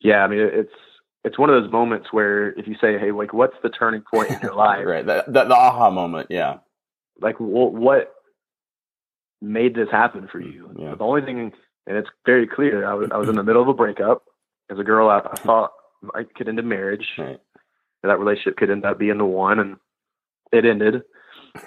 Yeah, 0.00 0.18
I 0.18 0.28
mean, 0.28 0.40
it's 0.40 0.72
it's 1.24 1.38
one 1.38 1.50
of 1.50 1.62
those 1.62 1.72
moments 1.72 2.08
where 2.12 2.52
if 2.58 2.66
you 2.66 2.74
say, 2.80 2.98
"Hey, 2.98 3.10
like, 3.10 3.32
what's 3.32 3.56
the 3.62 3.68
turning 3.68 4.02
point 4.12 4.30
in 4.30 4.40
your 4.40 4.54
life?" 4.56 4.86
Right. 4.86 5.04
That, 5.04 5.32
that 5.32 5.48
the 5.48 5.54
aha 5.54 5.90
moment. 5.90 6.28
Yeah. 6.30 6.58
Like, 7.20 7.36
wh- 7.36 7.74
what 7.74 8.12
made 9.42 9.74
this 9.74 9.88
happen 9.90 10.28
for 10.30 10.40
mm, 10.40 10.52
you? 10.52 10.70
Yeah. 10.78 10.94
The 10.94 11.04
only 11.04 11.22
thing, 11.22 11.52
and 11.86 11.96
it's 11.96 12.08
very 12.24 12.46
clear. 12.46 12.86
I 12.86 12.94
was 12.94 13.10
I 13.12 13.16
was 13.16 13.28
in 13.28 13.36
the 13.36 13.42
middle 13.42 13.62
of 13.62 13.68
a 13.68 13.74
breakup. 13.74 14.22
As 14.70 14.78
a 14.78 14.84
girl, 14.84 15.08
I, 15.08 15.18
I 15.18 15.36
thought 15.38 15.72
I 16.14 16.22
could 16.36 16.48
end 16.48 16.58
a 16.58 16.62
marriage. 16.62 17.06
Right. 17.18 17.40
That 18.04 18.20
relationship 18.20 18.56
could 18.56 18.70
end 18.70 18.84
up 18.84 18.98
being 18.98 19.18
the 19.18 19.24
one, 19.24 19.58
and 19.58 19.76
it 20.52 20.64
ended. 20.64 21.02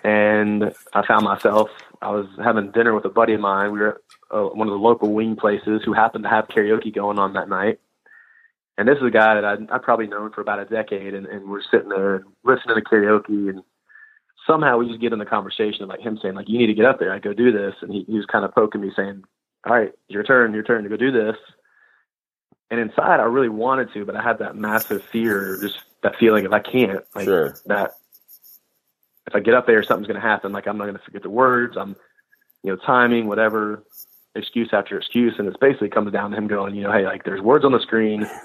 And 0.04 0.74
I 0.94 1.06
found 1.06 1.26
myself. 1.26 1.70
I 2.02 2.10
was 2.12 2.28
having 2.44 2.72
dinner 2.72 2.94
with 2.96 3.06
a 3.06 3.10
buddy 3.10 3.34
of 3.34 3.42
mine. 3.42 3.72
We 3.72 3.80
were 3.80 3.90
at 3.90 4.36
uh, 4.36 4.46
one 4.46 4.68
of 4.68 4.72
the 4.72 4.80
local 4.80 5.14
wing 5.14 5.36
places 5.36 5.82
who 5.86 5.94
happened 5.94 6.24
to 6.24 6.30
have 6.30 6.48
karaoke 6.48 6.94
going 6.94 7.20
on 7.20 7.34
that 7.34 7.50
night. 7.50 7.80
And 8.78 8.88
this 8.88 8.98
is 8.98 9.04
a 9.04 9.12
guy 9.12 9.36
that 9.36 9.46
I'd, 9.46 9.70
I'd 9.70 9.84
probably 9.84 10.08
known 10.08 10.32
for 10.32 10.42
about 10.42 10.60
a 10.60 10.66
decade, 10.66 11.14
and, 11.14 11.28
and 11.28 11.48
we're 11.50 11.62
sitting 11.70 11.90
there 11.90 12.24
listening 12.44 12.76
to 12.76 12.82
karaoke, 12.82 13.50
and 13.50 13.62
somehow 14.48 14.78
we 14.78 14.88
just 14.88 15.02
get 15.02 15.14
in 15.14 15.20
the 15.20 15.26
conversation 15.26 15.84
of 15.84 15.90
like 15.90 16.00
him 16.00 16.18
saying 16.22 16.34
like, 16.36 16.50
"You 16.50 16.58
need 16.58 16.68
to 16.68 16.74
get 16.74 16.86
up 16.86 16.98
there, 16.98 17.14
I 17.14 17.20
go 17.20 17.34
do 17.34 17.52
this," 17.52 17.76
and 17.82 17.92
he, 17.92 18.04
he 18.08 18.16
was 18.16 18.26
kind 18.26 18.44
of 18.46 18.56
poking 18.56 18.82
me, 18.82 18.92
saying, 18.96 19.24
"All 19.68 19.76
right, 19.76 19.92
your 20.08 20.24
turn, 20.24 20.54
your 20.54 20.64
turn 20.64 20.84
to 20.84 20.90
go 20.90 20.98
do 20.98 21.12
this." 21.12 21.36
And 22.72 22.80
inside, 22.80 23.20
I 23.20 23.24
really 23.24 23.50
wanted 23.50 23.94
to, 23.94 24.06
but 24.06 24.16
I 24.16 24.24
had 24.24 24.40
that 24.40 24.56
massive 24.56 25.04
fear, 25.04 25.58
just 25.62 25.78
that 26.02 26.16
feeling 26.16 26.46
of 26.46 26.54
I 26.54 26.60
can't, 26.60 27.04
like 27.14 27.26
Sure. 27.26 27.56
that. 27.66 27.96
If 29.28 29.36
I 29.36 29.40
get 29.40 29.54
up 29.54 29.68
there, 29.68 29.84
something's 29.84 30.08
going 30.08 30.20
to 30.20 30.28
happen. 30.28 30.52
Like 30.52 30.68
I'm 30.68 30.78
not 30.78 30.86
going 30.86 30.98
to 30.98 31.04
forget 31.04 31.24
the 31.24 31.30
words. 31.30 31.78
I'm, 31.78 31.96
you 32.64 32.72
know, 32.72 32.78
timing, 32.78 33.28
whatever, 33.28 33.84
excuse 34.36 34.70
after 34.74 34.98
excuse, 34.98 35.36
and 35.38 35.48
it 35.48 35.60
basically 35.60 35.90
comes 35.90 36.12
down 36.12 36.32
to 36.32 36.38
him 36.38 36.48
going, 36.48 36.76
you 36.76 36.84
know, 36.84 36.92
hey, 36.92 37.06
like 37.06 37.24
there's 37.24 37.42
words 37.42 37.66
on 37.66 37.72
the 37.72 37.80
screen. 37.80 38.30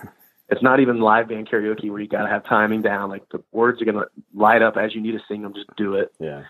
It's 0.48 0.62
not 0.62 0.78
even 0.78 1.00
live 1.00 1.28
band 1.28 1.48
karaoke 1.48 1.90
where 1.90 2.00
you 2.00 2.06
got 2.06 2.22
to 2.22 2.28
have 2.28 2.44
timing 2.44 2.80
down. 2.80 3.10
Like 3.10 3.28
the 3.30 3.42
words 3.50 3.82
are 3.82 3.84
going 3.84 3.96
to 3.96 4.06
light 4.32 4.62
up 4.62 4.76
as 4.76 4.94
you 4.94 5.00
need 5.00 5.12
to 5.12 5.20
sing 5.26 5.42
them. 5.42 5.52
Just 5.52 5.66
do 5.76 5.94
it. 5.94 6.12
Yeah. 6.20 6.44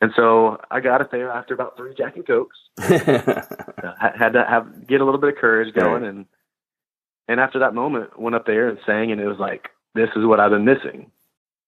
And 0.00 0.12
so 0.16 0.58
I 0.70 0.80
got 0.80 1.00
it 1.00 1.10
there 1.10 1.30
after 1.30 1.54
about 1.54 1.76
three 1.76 1.94
Jack 1.94 2.16
and 2.16 2.26
Cokes. 2.26 2.58
Uh, 3.84 3.92
had 4.18 4.32
to 4.32 4.42
have 4.48 4.86
get 4.86 5.02
a 5.02 5.04
little 5.04 5.20
bit 5.20 5.34
of 5.34 5.36
courage 5.36 5.74
going, 5.74 6.04
and 6.04 6.24
and 7.28 7.38
after 7.38 7.58
that 7.58 7.74
moment, 7.74 8.18
went 8.18 8.34
up 8.34 8.46
there 8.46 8.66
and 8.68 8.78
sang, 8.86 9.12
and 9.12 9.20
it 9.20 9.26
was 9.26 9.38
like 9.38 9.68
this 9.94 10.08
is 10.16 10.24
what 10.24 10.40
I've 10.40 10.52
been 10.52 10.64
missing. 10.64 11.10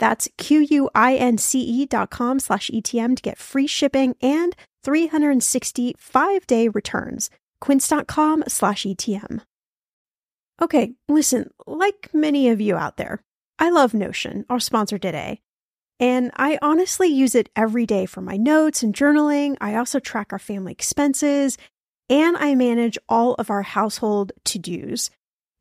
That's 0.00 0.28
Q-U-I-N-C-E 0.38 1.86
dot 1.86 2.10
com 2.10 2.40
slash 2.40 2.70
ETM 2.74 3.16
to 3.16 3.22
get 3.22 3.38
free 3.38 3.68
shipping 3.68 4.16
and 4.20 4.56
365 4.82 6.46
day 6.46 6.68
returns. 6.68 7.30
Quince.com 7.60 8.44
slash 8.48 8.84
ETM. 8.84 9.42
Okay, 10.62 10.92
listen, 11.08 11.50
like 11.66 12.10
many 12.12 12.48
of 12.48 12.60
you 12.60 12.76
out 12.76 12.96
there, 12.96 13.22
I 13.58 13.70
love 13.70 13.94
Notion, 13.94 14.44
our 14.50 14.60
sponsor 14.60 14.98
today. 14.98 15.40
And 15.98 16.30
I 16.34 16.58
honestly 16.62 17.08
use 17.08 17.34
it 17.34 17.50
every 17.54 17.84
day 17.84 18.06
for 18.06 18.22
my 18.22 18.38
notes 18.38 18.82
and 18.82 18.94
journaling. 18.94 19.56
I 19.60 19.76
also 19.76 19.98
track 19.98 20.32
our 20.32 20.38
family 20.38 20.72
expenses 20.72 21.58
and 22.08 22.38
I 22.38 22.54
manage 22.54 22.98
all 23.08 23.34
of 23.34 23.50
our 23.50 23.62
household 23.62 24.32
to 24.46 24.58
dos. 24.58 25.10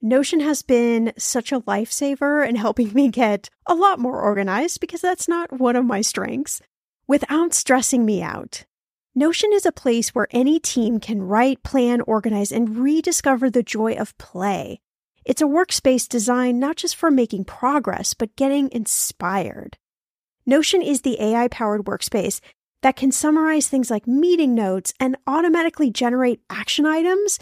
Notion 0.01 0.39
has 0.39 0.61
been 0.61 1.11
such 1.17 1.51
a 1.51 1.59
lifesaver 1.61 2.47
in 2.47 2.55
helping 2.55 2.93
me 2.93 3.09
get 3.09 3.49
a 3.65 3.75
lot 3.75 3.99
more 3.99 4.21
organized 4.21 4.79
because 4.79 5.01
that's 5.01 5.27
not 5.27 5.59
one 5.59 5.75
of 5.75 5.83
my 5.83 5.99
strengths 5.99 6.61
without 7.05 7.53
stressing 7.53 8.05
me 8.05 8.21
out. 8.21 8.63
Notion 9.13 9.51
is 9.51 9.65
a 9.65 9.73
place 9.73 10.15
where 10.15 10.29
any 10.31 10.57
team 10.57 11.01
can 11.01 11.21
write, 11.21 11.63
plan, 11.63 11.99
organize, 12.01 12.49
and 12.49 12.77
rediscover 12.77 13.49
the 13.49 13.61
joy 13.61 13.95
of 13.95 14.17
play. 14.17 14.79
It's 15.25 15.41
a 15.41 15.45
workspace 15.45 16.07
designed 16.07 16.61
not 16.61 16.77
just 16.77 16.95
for 16.95 17.11
making 17.11 17.43
progress, 17.43 18.13
but 18.13 18.37
getting 18.37 18.71
inspired. 18.71 19.77
Notion 20.45 20.81
is 20.81 21.01
the 21.01 21.21
AI 21.21 21.49
powered 21.49 21.83
workspace 21.83 22.39
that 22.83 22.95
can 22.95 23.11
summarize 23.11 23.67
things 23.67 23.91
like 23.91 24.07
meeting 24.07 24.55
notes 24.55 24.93
and 24.97 25.17
automatically 25.27 25.91
generate 25.91 26.39
action 26.49 26.85
items 26.85 27.37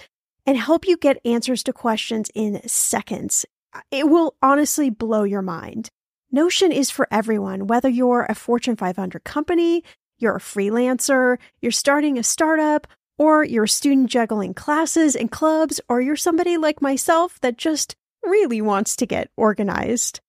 and 0.47 0.57
help 0.57 0.87
you 0.87 0.97
get 0.97 1.19
answers 1.25 1.61
to 1.63 1.73
questions 1.73 2.31
in 2.33 2.65
seconds. 2.67 3.45
It 3.91 4.09
will 4.09 4.35
honestly 4.41 4.89
blow 4.89 5.23
your 5.23 5.41
mind. 5.41 5.89
Notion 6.31 6.71
is 6.71 6.89
for 6.89 7.07
everyone, 7.11 7.67
whether 7.67 7.89
you're 7.89 8.25
a 8.27 8.33
Fortune 8.33 8.77
500 8.77 9.23
company, 9.23 9.83
you're 10.17 10.37
a 10.37 10.39
freelancer, 10.39 11.37
you're 11.61 11.71
starting 11.71 12.17
a 12.17 12.23
startup, 12.23 12.87
or 13.17 13.43
you're 13.43 13.65
a 13.65 13.69
student 13.69 14.09
juggling 14.09 14.53
classes 14.53 15.15
and 15.15 15.31
clubs, 15.31 15.79
or 15.89 16.01
you're 16.01 16.15
somebody 16.15 16.57
like 16.57 16.81
myself 16.81 17.39
that 17.41 17.57
just 17.57 17.95
really 18.23 18.61
wants 18.61 18.95
to 18.95 19.05
get 19.05 19.29
organized. 19.37 20.21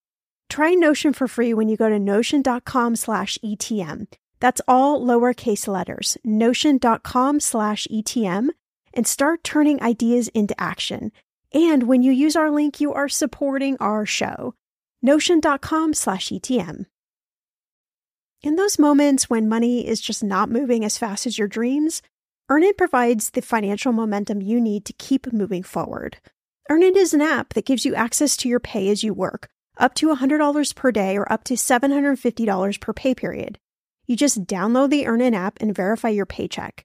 Try 0.49 0.75
Notion 0.75 1.13
for 1.13 1.29
free 1.29 1.55
when 1.55 1.69
you 1.69 1.77
go 1.77 1.89
to 1.89 1.99
notion.com 1.99 2.97
slash 2.97 3.39
ETM. 3.45 4.09
That's 4.41 4.61
all 4.67 5.05
lowercase 5.05 5.69
letters, 5.69 6.17
notion.com 6.25 7.41
slash 7.41 7.87
ETM 7.93 8.51
and 8.99 9.07
start 9.07 9.45
turning 9.45 9.81
ideas 9.81 10.27
into 10.35 10.61
action. 10.61 11.13
And 11.55 11.85
when 11.85 12.03
you 12.03 12.11
use 12.11 12.35
our 12.35 12.51
link, 12.51 12.81
you 12.81 12.93
are 12.93 13.09
supporting 13.09 13.77
our 13.79 14.05
show. 14.05 14.55
Notion.com 15.03 15.95
slash 15.95 16.31
ETM. 16.31 16.87
In 18.43 18.57
those 18.57 18.77
moments 18.77 19.31
when 19.31 19.49
money 19.49 19.87
is 19.87 20.01
just 20.01 20.25
not 20.25 20.51
moving 20.51 20.85
as 20.85 20.99
fast 20.99 21.29
as 21.29 21.39
your 21.39 21.47
dreams, 21.47 22.03
Earnin 22.49 22.73
provides 22.77 23.31
the 23.31 23.41
financial 23.41 23.93
momentum 23.93 24.43
you 24.43 24.61
need 24.61 24.85
to 24.87 24.93
keep 24.95 25.33
moving 25.33 25.63
forward. 25.63 26.19
Earnin 26.69 26.97
is 26.97 27.15
an 27.15 27.23
app 27.23 27.55
that 27.55 27.67
gives 27.67 27.85
you 27.85 27.95
access 27.95 28.37
to 28.39 28.49
your 28.49 28.59
pay 28.59 28.89
as 28.89 29.05
you 29.05 29.15
work, 29.15 29.49
up 29.77 29.95
to 29.95 30.13
$100 30.13 30.75
per 30.75 30.91
day 30.91 31.17
or 31.17 31.33
up 31.33 31.45
to 31.45 31.55
$750 31.55 32.81
per 32.81 32.93
pay 32.93 33.15
period. 33.15 33.61
You 34.09 34.17
just 34.17 34.45
download 34.45 34.91
the 34.91 35.07
Earnin 35.07 35.35
app 35.35 35.59
and 35.61 35.73
verify 35.73 36.09
your 36.09 36.27
paycheck. 36.27 36.85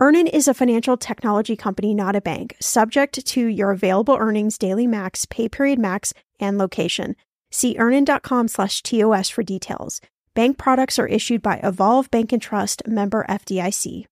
Earnin 0.00 0.26
is 0.26 0.48
a 0.48 0.54
financial 0.54 0.96
technology 0.96 1.54
company, 1.54 1.94
not 1.94 2.16
a 2.16 2.20
bank, 2.20 2.56
subject 2.60 3.24
to 3.24 3.46
your 3.46 3.70
available 3.70 4.16
earnings, 4.18 4.58
daily 4.58 4.88
max, 4.88 5.24
pay 5.24 5.48
period 5.48 5.78
max, 5.78 6.12
and 6.40 6.58
location. 6.58 7.14
See 7.52 7.76
earnin.com 7.78 8.48
slash 8.48 8.82
TOS 8.82 9.28
for 9.28 9.44
details. 9.44 10.00
Bank 10.34 10.58
products 10.58 10.98
are 10.98 11.06
issued 11.06 11.42
by 11.42 11.60
Evolve 11.62 12.10
Bank 12.10 12.32
and 12.32 12.42
Trust, 12.42 12.82
member 12.88 13.24
FDIC. 13.28 14.06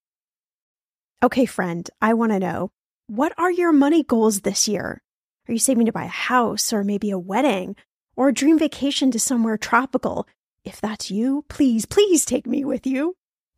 Okay, 1.20 1.46
friend, 1.46 1.90
I 2.00 2.14
want 2.14 2.30
to 2.30 2.38
know 2.38 2.70
what 3.08 3.32
are 3.36 3.50
your 3.50 3.72
money 3.72 4.04
goals 4.04 4.42
this 4.42 4.68
year? 4.68 5.02
Are 5.48 5.52
you 5.52 5.58
saving 5.58 5.86
to 5.86 5.92
buy 5.92 6.04
a 6.04 6.08
house 6.08 6.72
or 6.72 6.84
maybe 6.84 7.10
a 7.10 7.18
wedding 7.18 7.74
or 8.14 8.28
a 8.28 8.32
dream 8.32 8.56
vacation 8.56 9.10
to 9.10 9.18
somewhere 9.18 9.56
tropical? 9.58 10.28
If 10.64 10.80
that's 10.80 11.10
you, 11.10 11.44
please, 11.48 11.86
please 11.86 12.24
take 12.24 12.46
me 12.46 12.64
with 12.64 12.86
you. 12.86 13.16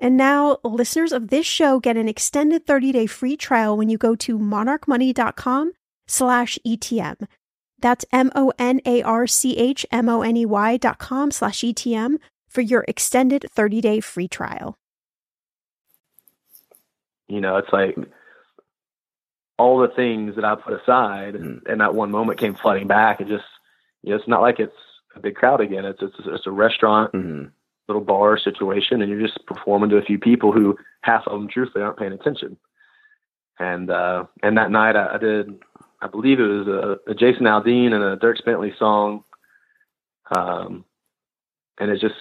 And 0.00 0.16
now 0.16 0.58
listeners 0.64 1.12
of 1.12 1.28
this 1.28 1.46
show 1.46 1.78
get 1.78 1.98
an 1.98 2.08
extended 2.08 2.66
30-day 2.66 3.06
free 3.06 3.36
trial 3.36 3.76
when 3.76 3.90
you 3.90 3.98
go 3.98 4.16
to 4.16 4.38
monarchmoney.com 4.38 5.72
slash 6.06 6.58
ETM. 6.66 7.26
That's 7.80 8.06
M-O-N-A-R-C-H-M-O-N-E-Y 8.12 10.76
dot 10.78 10.98
com 10.98 11.30
slash 11.30 11.60
ETM 11.60 12.16
for 12.48 12.62
your 12.62 12.84
extended 12.88 13.46
30-day 13.54 14.00
free 14.00 14.28
trial. 14.28 14.78
You 17.28 17.40
know, 17.40 17.58
it's 17.58 17.72
like 17.72 17.96
all 19.56 19.78
the 19.80 19.88
things 19.88 20.36
that 20.36 20.44
I 20.44 20.56
put 20.56 20.80
aside 20.80 21.34
and, 21.36 21.62
and 21.66 21.80
that 21.80 21.94
one 21.94 22.10
moment 22.10 22.40
came 22.40 22.54
flooding 22.54 22.88
back 22.88 23.20
and 23.20 23.28
just, 23.28 23.44
you 24.02 24.10
know, 24.10 24.16
it's 24.16 24.26
not 24.26 24.40
like 24.40 24.58
it's 24.58 24.74
a 25.14 25.20
big 25.20 25.36
crowd 25.36 25.60
again. 25.60 25.84
It's, 25.84 26.02
it's, 26.02 26.16
it's 26.24 26.46
a 26.46 26.50
restaurant. 26.50 27.12
Mm-hmm. 27.12 27.50
Little 27.90 28.04
bar 28.04 28.38
situation 28.38 29.02
and 29.02 29.10
you're 29.10 29.20
just 29.26 29.44
performing 29.46 29.90
to 29.90 29.96
a 29.96 30.02
few 30.02 30.16
people 30.16 30.52
who 30.52 30.78
half 31.00 31.26
of 31.26 31.32
them 31.32 31.48
truthfully 31.48 31.82
aren't 31.82 31.98
paying 31.98 32.12
attention. 32.12 32.56
And 33.58 33.90
uh 33.90 34.26
and 34.44 34.56
that 34.56 34.70
night 34.70 34.94
I, 34.94 35.16
I 35.16 35.18
did 35.18 35.58
I 36.00 36.06
believe 36.06 36.38
it 36.38 36.44
was 36.44 36.68
a, 36.68 37.10
a 37.10 37.14
Jason 37.16 37.46
Aldean 37.46 37.92
and 37.92 38.04
a 38.04 38.16
Dierks 38.16 38.44
Bentley 38.44 38.72
song. 38.78 39.24
Um 40.36 40.84
and 41.78 41.90
it 41.90 42.00
just 42.00 42.14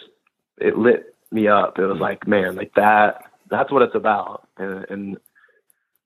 it 0.60 0.76
lit 0.76 1.14
me 1.32 1.48
up. 1.48 1.78
It 1.78 1.86
was 1.86 2.00
like, 2.00 2.28
man, 2.28 2.56
like 2.56 2.74
that 2.74 3.26
that's 3.52 3.72
what 3.72 3.84
it's 3.84 3.94
about. 3.94 4.48
And 4.58 4.86
and 4.90 5.18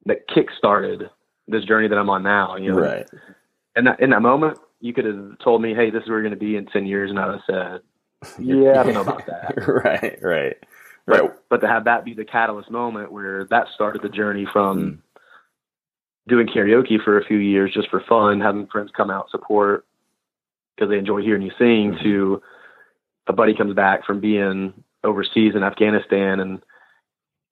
that 0.08 0.28
kick 0.28 0.50
started 0.58 1.10
this 1.48 1.64
journey 1.64 1.88
that 1.88 1.98
I'm 1.98 2.10
on 2.10 2.24
now. 2.24 2.58
You 2.58 2.72
know, 2.74 2.80
Right. 2.80 3.10
and 3.78 3.88
that, 3.88 4.02
in 4.02 4.10
that 4.10 4.22
moment, 4.22 4.58
you 4.82 4.94
could 4.94 5.06
have 5.06 5.40
told 5.40 5.62
me, 5.62 5.74
"Hey, 5.74 5.90
this 5.90 6.04
is 6.04 6.10
where 6.10 6.20
you're 6.20 6.28
going 6.30 6.38
to 6.38 6.46
be 6.46 6.58
in 6.58 6.66
ten 6.66 6.86
years," 6.86 7.10
and 7.10 7.18
I 7.18 7.28
would 7.28 7.36
have 7.36 7.44
said, 7.48 7.82
"Yeah, 8.40 8.80
I 8.80 8.84
don't 8.84 8.94
know 8.94 9.02
about 9.02 9.26
that." 9.28 9.68
right. 9.68 10.20
Right. 10.22 10.58
Right. 11.06 11.32
but 11.50 11.58
to 11.58 11.68
have 11.68 11.84
that 11.84 12.06
be 12.06 12.14
the 12.14 12.24
catalyst 12.24 12.72
moment 12.72 13.12
where 13.12 13.44
that 13.50 13.68
started 13.76 14.02
the 14.02 14.10
journey 14.10 14.48
from 14.52 14.80
hmm. 14.80 14.96
doing 16.30 16.48
karaoke 16.48 17.04
for 17.04 17.18
a 17.18 17.26
few 17.26 17.38
years 17.38 17.74
just 17.74 17.90
for 17.90 18.02
fun, 18.08 18.40
having 18.40 18.68
friends 18.68 18.90
come 18.96 19.10
out 19.12 19.30
support 19.30 19.86
because 20.76 20.90
they 20.90 20.98
enjoy 20.98 21.22
hearing 21.22 21.42
you 21.42 21.52
sing, 21.60 21.94
hmm. 21.94 22.04
to 22.04 22.42
a 23.28 23.34
buddy 23.34 23.54
comes 23.54 23.74
back 23.74 24.06
from 24.06 24.20
being 24.22 24.74
overseas 25.04 25.56
in 25.56 25.64
Afghanistan 25.64 26.40
and 26.40 26.62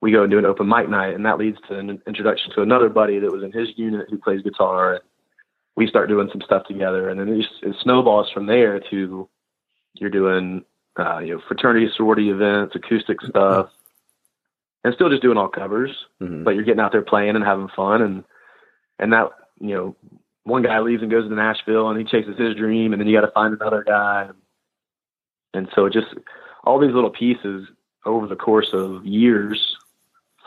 we 0.02 0.10
go 0.10 0.22
and 0.22 0.30
do 0.30 0.38
an 0.38 0.44
open 0.44 0.68
mic 0.68 0.90
night, 0.90 1.14
and 1.14 1.24
that 1.24 1.38
leads 1.38 1.58
to 1.68 1.78
an 1.78 2.02
introduction 2.06 2.52
to 2.54 2.62
another 2.62 2.88
buddy 2.88 3.20
that 3.20 3.30
was 3.30 3.44
in 3.44 3.52
his 3.52 3.68
unit 3.76 4.08
who 4.10 4.18
plays 4.18 4.42
guitar. 4.42 4.94
And 4.94 5.04
we 5.76 5.86
start 5.86 6.08
doing 6.08 6.28
some 6.30 6.42
stuff 6.42 6.66
together, 6.66 7.08
and 7.08 7.18
then 7.18 7.28
it, 7.28 7.36
just, 7.42 7.62
it 7.62 7.76
snowballs 7.82 8.28
from 8.34 8.46
there 8.46 8.80
to 8.90 9.28
you're 9.94 10.10
doing 10.10 10.64
uh, 10.98 11.18
you 11.18 11.34
know 11.34 11.42
fraternity 11.46 11.88
sorority 11.96 12.30
events, 12.30 12.74
acoustic 12.74 13.20
stuff, 13.22 13.70
and 14.84 14.94
still 14.94 15.08
just 15.10 15.22
doing 15.22 15.38
all 15.38 15.48
covers. 15.48 15.90
Mhm. 16.20 16.44
But 16.44 16.54
you're 16.54 16.64
getting 16.64 16.80
out 16.80 16.92
there 16.92 17.02
playing 17.02 17.36
and 17.36 17.44
having 17.44 17.68
fun, 17.68 18.02
and 18.02 18.24
and 18.98 19.12
that 19.12 19.30
you 19.60 19.74
know 19.74 19.96
one 20.44 20.62
guy 20.62 20.80
leaves 20.80 21.02
and 21.02 21.10
goes 21.10 21.28
to 21.28 21.34
Nashville, 21.34 21.88
and 21.88 21.98
he 21.98 22.04
chases 22.04 22.38
his 22.38 22.56
dream, 22.56 22.92
and 22.92 23.00
then 23.00 23.08
you 23.08 23.16
got 23.18 23.26
to 23.26 23.32
find 23.32 23.54
another 23.54 23.84
guy, 23.84 24.28
and 25.54 25.68
so 25.74 25.86
it 25.86 25.92
just 25.92 26.14
all 26.64 26.78
these 26.78 26.94
little 26.94 27.10
pieces 27.10 27.68
over 28.04 28.26
the 28.26 28.36
course 28.36 28.72
of 28.72 29.04
years 29.06 29.76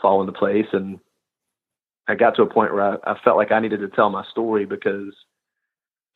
fall 0.02 0.20
into 0.20 0.32
place, 0.32 0.66
and 0.72 1.00
I 2.08 2.14
got 2.14 2.36
to 2.36 2.42
a 2.42 2.46
point 2.46 2.72
where 2.72 2.82
I, 2.82 3.12
I 3.12 3.18
felt 3.24 3.36
like 3.36 3.50
I 3.50 3.60
needed 3.60 3.80
to 3.80 3.88
tell 3.88 4.10
my 4.10 4.24
story 4.26 4.64
because 4.64 5.14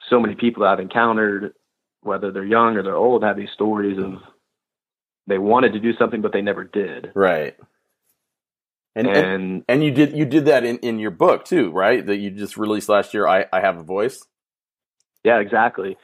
so 0.08 0.20
many 0.20 0.34
people 0.34 0.62
that 0.62 0.70
I've 0.70 0.80
encountered, 0.80 1.54
whether 2.02 2.32
they're 2.32 2.44
young 2.44 2.76
or 2.76 2.82
they're 2.82 2.96
old, 2.96 3.22
have 3.24 3.36
these 3.36 3.50
stories 3.54 3.98
of 3.98 4.14
they 5.26 5.38
wanted 5.38 5.72
to 5.74 5.80
do 5.80 5.92
something 5.94 6.22
but 6.22 6.32
they 6.32 6.42
never 6.42 6.64
did. 6.64 7.12
Right. 7.14 7.56
And, 8.96 9.06
and 9.06 9.26
And 9.26 9.64
and 9.68 9.84
you 9.84 9.92
did 9.92 10.16
you 10.16 10.24
did 10.26 10.46
that 10.46 10.64
in, 10.64 10.78
in 10.78 10.98
your 10.98 11.12
book 11.12 11.44
too, 11.44 11.70
right? 11.70 12.04
That 12.04 12.16
you 12.18 12.30
just 12.30 12.56
released 12.56 12.88
last 12.88 13.14
year. 13.14 13.26
I, 13.28 13.46
I 13.52 13.60
have 13.60 13.78
a 13.78 13.82
voice. 13.84 14.26
yeah, 15.24 15.38
exactly. 15.40 15.96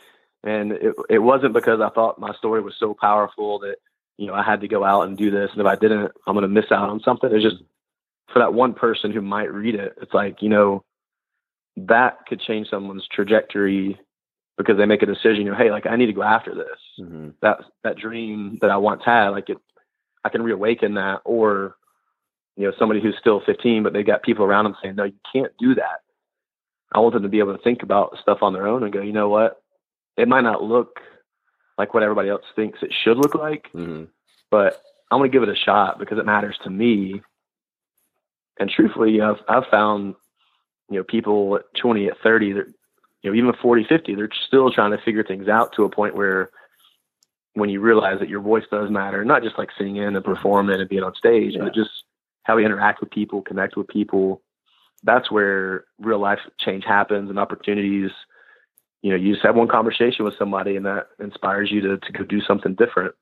And 0.44 0.72
it 0.72 0.94
it 1.11 1.18
wasn't 1.18 1.54
because 1.54 1.80
I 1.80 1.90
thought 1.90 2.18
my 2.20 2.35
story 2.35 2.62
was 2.62 2.74
so 2.78 2.94
powerful 2.98 3.61
that 3.61 3.76
you 4.18 4.26
know 4.26 4.35
I 4.35 4.42
had 4.44 4.61
to 4.62 4.68
go 4.68 4.85
out 4.85 5.02
and 5.09 5.16
do 5.18 5.30
this, 5.30 5.50
and 5.52 5.61
if 5.61 5.66
I 5.66 5.76
didn't, 5.76 6.12
I'm 6.26 6.35
going 6.35 6.42
to 6.42 6.48
miss 6.48 6.70
out 6.70 6.90
on 6.90 7.00
something. 7.04 7.30
It's 7.32 7.42
just 7.44 7.62
for 8.32 8.38
that 8.40 8.54
one 8.54 8.74
person 8.74 9.12
who 9.12 9.22
might 9.22 9.52
read 9.52 9.74
it. 9.74 9.94
It's 10.00 10.14
like 10.14 10.42
you 10.42 10.48
know 10.48 10.85
that 11.76 12.26
could 12.28 12.40
change 12.40 12.68
someone's 12.70 13.06
trajectory 13.12 13.98
because 14.57 14.77
they 14.77 14.87
make 14.87 15.03
a 15.03 15.07
decision. 15.07 15.45
You 15.45 15.51
know, 15.53 15.57
hey, 15.57 15.71
like 15.71 15.87
I 15.87 15.97
need 15.97 16.07
to 16.07 16.12
go 16.12 16.23
after 16.23 16.55
this. 16.55 16.79
Mm-hmm. 17.01 17.31
that 17.42 17.59
that 17.85 17.97
dream 17.97 18.59
that 18.61 18.71
I 18.71 18.77
once 18.77 19.03
had, 19.05 19.29
like 19.31 19.49
it, 19.51 19.59
I 20.25 20.29
can 20.29 20.42
reawaken 20.42 20.95
that, 20.95 21.21
or 21.25 21.77
you 22.57 22.64
know, 22.66 22.73
somebody 22.79 23.01
who's 23.03 23.16
still 23.21 23.42
15, 23.45 23.83
but 23.83 23.92
they 23.92 24.03
got 24.03 24.23
people 24.23 24.45
around 24.45 24.64
them 24.64 24.77
saying, 24.83 24.97
no, 24.97 25.05
you 25.05 25.12
can't 25.31 25.53
do 25.59 25.75
that. 25.75 26.01
I 26.90 27.01
want 27.01 27.12
them 27.12 27.25
to 27.25 27.29
be 27.29 27.38
able 27.38 27.55
to 27.55 27.62
think 27.62 27.83
about 27.83 28.16
stuff 28.23 28.38
on 28.40 28.55
their 28.55 28.66
own 28.66 28.83
and 28.83 28.92
go, 28.92 29.03
you 29.03 29.12
know 29.12 29.29
what, 29.29 29.61
it 30.16 30.27
might 30.27 30.40
not 30.40 30.62
look 30.62 31.01
like 31.77 31.92
what 31.92 32.03
everybody 32.03 32.31
else 32.31 32.45
thinks 32.55 32.79
it 32.83 32.95
should 33.05 33.19
look 33.19 33.35
like, 33.35 33.69
Mm-hmm. 33.75 34.05
but 34.51 34.81
I'm 35.11 35.19
going 35.19 35.31
to 35.31 35.38
give 35.38 35.42
it 35.47 35.55
a 35.55 35.57
shot 35.64 35.99
because 35.99 36.19
it 36.19 36.25
matters 36.25 36.57
to 36.64 36.71
me. 36.71 37.21
And 38.59 38.71
truthfully, 38.71 39.12
you 39.12 39.19
know, 39.19 39.37
I've, 39.49 39.64
I've 39.64 39.71
found, 39.71 40.14
you 40.90 40.97
know, 40.97 41.05
people 41.05 41.57
at 41.57 41.64
20, 41.79 42.07
at 42.07 42.16
30, 42.23 42.53
that, 42.55 42.75
you 43.22 43.31
know, 43.31 43.37
even 43.37 43.52
40, 43.61 43.85
50, 43.88 44.14
they're 44.14 44.29
still 44.46 44.70
trying 44.70 44.92
to 44.92 44.98
figure 44.98 45.24
things 45.24 45.48
out 45.48 45.72
to 45.74 45.85
a 45.85 45.88
point 45.88 46.14
where 46.14 46.50
when 47.55 47.70
you 47.70 47.81
realize 47.81 48.18
that 48.20 48.29
your 48.29 48.40
voice 48.40 48.64
does 48.70 48.90
matter, 48.90 49.24
not 49.24 49.42
just 49.42 49.57
like 49.59 49.70
singing 49.79 50.02
and 50.05 50.24
performing 50.24 50.79
and 50.81 50.88
being 50.88 51.02
on 51.02 51.14
stage, 51.14 51.55
Yeah. 51.55 51.64
but 51.64 51.74
just 51.74 51.90
how 52.42 52.57
we 52.57 52.64
interact 52.64 53.00
with 53.00 53.11
people, 53.11 53.40
connect 53.42 53.76
with 53.76 53.88
people. 53.88 54.42
That's 55.02 55.31
where 55.31 55.85
real 55.98 56.18
life 56.18 56.38
change 56.61 56.85
happens 56.85 57.31
and 57.31 57.38
opportunities. 57.38 58.11
You 59.02 59.11
know, 59.11 59.16
you 59.16 59.33
just 59.35 59.44
have 59.46 59.57
one 59.57 59.68
conversation 59.68 60.24
with 60.24 60.37
somebody 60.38 60.76
and 60.76 60.85
that 60.87 61.09
inspires 61.18 61.70
you 61.70 61.81
to, 61.83 61.98
to 61.98 62.12
go 62.12 62.24
do 62.24 62.40
something 62.42 62.74
different. 62.74 63.14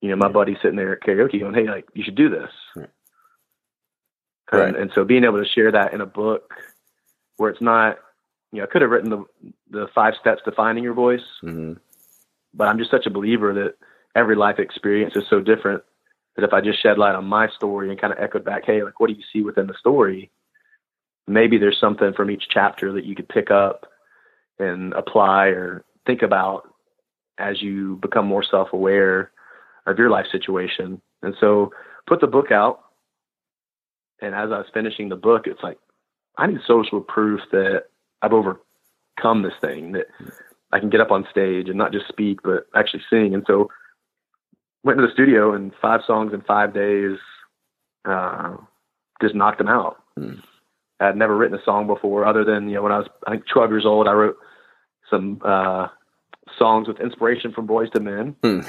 You 0.00 0.10
know, 0.10 0.16
my 0.16 0.28
buddy 0.28 0.56
sitting 0.60 0.76
there 0.76 0.92
at 0.92 1.00
karaoke 1.02 1.38
going, 1.40 1.54
Hey, 1.54 1.68
like 1.68 1.86
you 1.94 2.02
should 2.02 2.16
do 2.16 2.28
this. 2.28 2.50
Right. 2.76 2.88
And, 4.52 4.60
Right. 4.60 4.76
and 4.76 4.90
so 4.94 5.04
being 5.04 5.24
able 5.24 5.38
to 5.42 5.48
share 5.48 5.70
that 5.72 5.94
in 5.94 6.00
a 6.00 6.06
book 6.06 6.52
where 7.36 7.50
it's 7.50 7.62
not, 7.62 7.98
you 8.52 8.58
know, 8.58 8.64
I 8.64 8.66
could 8.66 8.82
have 8.82 8.90
written 8.90 9.10
the, 9.10 9.24
the 9.70 9.86
five 9.94 10.14
steps 10.20 10.42
to 10.44 10.52
finding 10.52 10.84
your 10.84 10.94
voice, 10.94 11.22
Mm-hmm. 11.42 11.74
but 12.54 12.68
I'm 12.68 12.78
just 12.78 12.90
such 12.90 13.06
a 13.06 13.10
believer 13.10 13.54
that 13.54 13.74
every 14.14 14.36
life 14.36 14.58
experience 14.58 15.16
is 15.16 15.24
so 15.28 15.40
different 15.40 15.82
that 16.36 16.44
if 16.44 16.52
I 16.52 16.60
just 16.60 16.82
shed 16.82 16.98
light 16.98 17.14
on 17.14 17.24
my 17.26 17.48
story 17.48 17.90
and 17.90 18.00
kind 18.00 18.12
of 18.12 18.18
echoed 18.18 18.44
back, 18.44 18.64
hey, 18.66 18.82
like 18.82 19.00
what 19.00 19.08
do 19.08 19.14
you 19.14 19.22
see 19.32 19.42
within 19.42 19.66
the 19.66 19.74
story? 19.78 20.30
Maybe 21.26 21.58
there's 21.58 21.80
something 21.80 22.12
from 22.14 22.30
each 22.30 22.44
chapter 22.50 22.92
that 22.92 23.04
you 23.04 23.14
could 23.14 23.28
pick 23.28 23.50
up 23.50 23.86
and 24.58 24.92
apply 24.92 25.46
or 25.46 25.84
think 26.06 26.22
about 26.22 26.68
as 27.38 27.62
you 27.62 27.96
become 28.02 28.26
more 28.26 28.42
self 28.42 28.72
aware 28.72 29.30
of 29.86 29.98
your 29.98 30.10
life 30.10 30.26
situation. 30.30 31.00
And 31.22 31.34
so 31.40 31.72
put 32.06 32.20
the 32.20 32.26
book 32.26 32.50
out. 32.50 32.80
And 34.20 34.34
as 34.34 34.50
I 34.52 34.58
was 34.58 34.66
finishing 34.72 35.08
the 35.08 35.16
book, 35.16 35.46
it's 35.46 35.62
like, 35.62 35.78
I 36.36 36.46
need 36.46 36.60
social 36.66 37.00
proof 37.00 37.40
that 37.50 37.84
I've 38.22 38.32
overcome 38.32 39.42
this 39.42 39.54
thing, 39.60 39.92
that 39.92 40.06
I 40.72 40.78
can 40.78 40.90
get 40.90 41.00
up 41.00 41.10
on 41.10 41.26
stage 41.30 41.68
and 41.68 41.76
not 41.76 41.92
just 41.92 42.08
speak, 42.08 42.40
but 42.42 42.66
actually 42.74 43.02
sing. 43.10 43.34
And 43.34 43.44
so 43.46 43.68
went 44.84 44.98
to 44.98 45.06
the 45.06 45.12
studio 45.12 45.54
and 45.54 45.72
five 45.80 46.00
songs 46.06 46.32
in 46.32 46.40
five 46.42 46.72
days, 46.74 47.18
uh, 48.04 48.56
just 49.20 49.34
knocked 49.34 49.58
them 49.58 49.68
out. 49.68 50.02
Hmm. 50.16 50.34
I 51.00 51.06
had 51.06 51.16
never 51.16 51.36
written 51.36 51.58
a 51.58 51.64
song 51.64 51.86
before, 51.86 52.24
other 52.24 52.44
than 52.44 52.68
you 52.68 52.76
know 52.76 52.82
when 52.82 52.92
I 52.92 52.98
was 52.98 53.08
I 53.26 53.32
think 53.32 53.44
12 53.52 53.70
years 53.70 53.86
old, 53.86 54.06
I 54.06 54.12
wrote 54.12 54.36
some 55.10 55.40
uh, 55.44 55.88
songs 56.58 56.86
with 56.88 57.00
inspiration 57.00 57.52
from 57.52 57.66
Boyz 57.66 57.94
II 57.96 58.02
Men. 58.02 58.36
Hmm. 58.42 58.60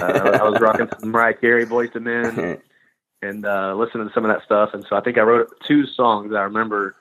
uh, 0.00 0.38
I 0.38 0.48
was 0.48 0.60
rocking 0.60 0.88
some 1.00 1.10
Mariah 1.10 1.34
Carey, 1.34 1.66
Boyz 1.66 1.94
II 1.94 2.02
Men, 2.02 2.60
and 3.22 3.46
uh, 3.46 3.74
listening 3.74 4.06
to 4.06 4.14
some 4.14 4.24
of 4.24 4.30
that 4.34 4.44
stuff. 4.44 4.70
And 4.74 4.84
so 4.88 4.96
I 4.96 5.00
think 5.00 5.18
I 5.18 5.22
wrote 5.22 5.48
two 5.66 5.86
songs 5.86 6.30
that 6.30 6.38
I 6.38 6.42
remember, 6.42 6.94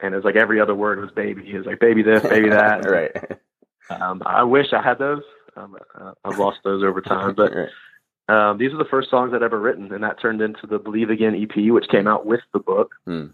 and 0.00 0.12
it 0.12 0.16
was 0.16 0.24
like 0.24 0.36
every 0.36 0.60
other 0.60 0.74
word 0.74 1.00
was 1.00 1.10
baby. 1.10 1.50
It 1.50 1.58
was 1.58 1.66
like 1.66 1.80
baby 1.80 2.02
this, 2.02 2.22
baby 2.22 2.50
that. 2.50 2.84
right. 2.90 3.12
Um, 3.88 4.22
I 4.26 4.42
wish 4.42 4.72
I 4.72 4.82
had 4.82 4.98
those. 4.98 5.22
Um, 5.56 5.76
uh, 5.94 6.12
I've 6.24 6.38
lost 6.38 6.58
those 6.64 6.82
over 6.82 7.00
time, 7.00 7.34
but 7.34 7.52
um, 8.32 8.58
these 8.58 8.72
are 8.72 8.78
the 8.78 8.88
first 8.90 9.10
songs 9.10 9.32
I'd 9.32 9.42
ever 9.42 9.58
written, 9.58 9.92
and 9.92 10.04
that 10.04 10.20
turned 10.20 10.42
into 10.42 10.66
the 10.66 10.78
Believe 10.78 11.10
Again 11.10 11.34
EP, 11.34 11.56
which 11.72 11.88
came 11.88 12.06
out 12.06 12.26
with 12.26 12.40
the 12.52 12.58
book. 12.58 12.94
Hmm. 13.06 13.26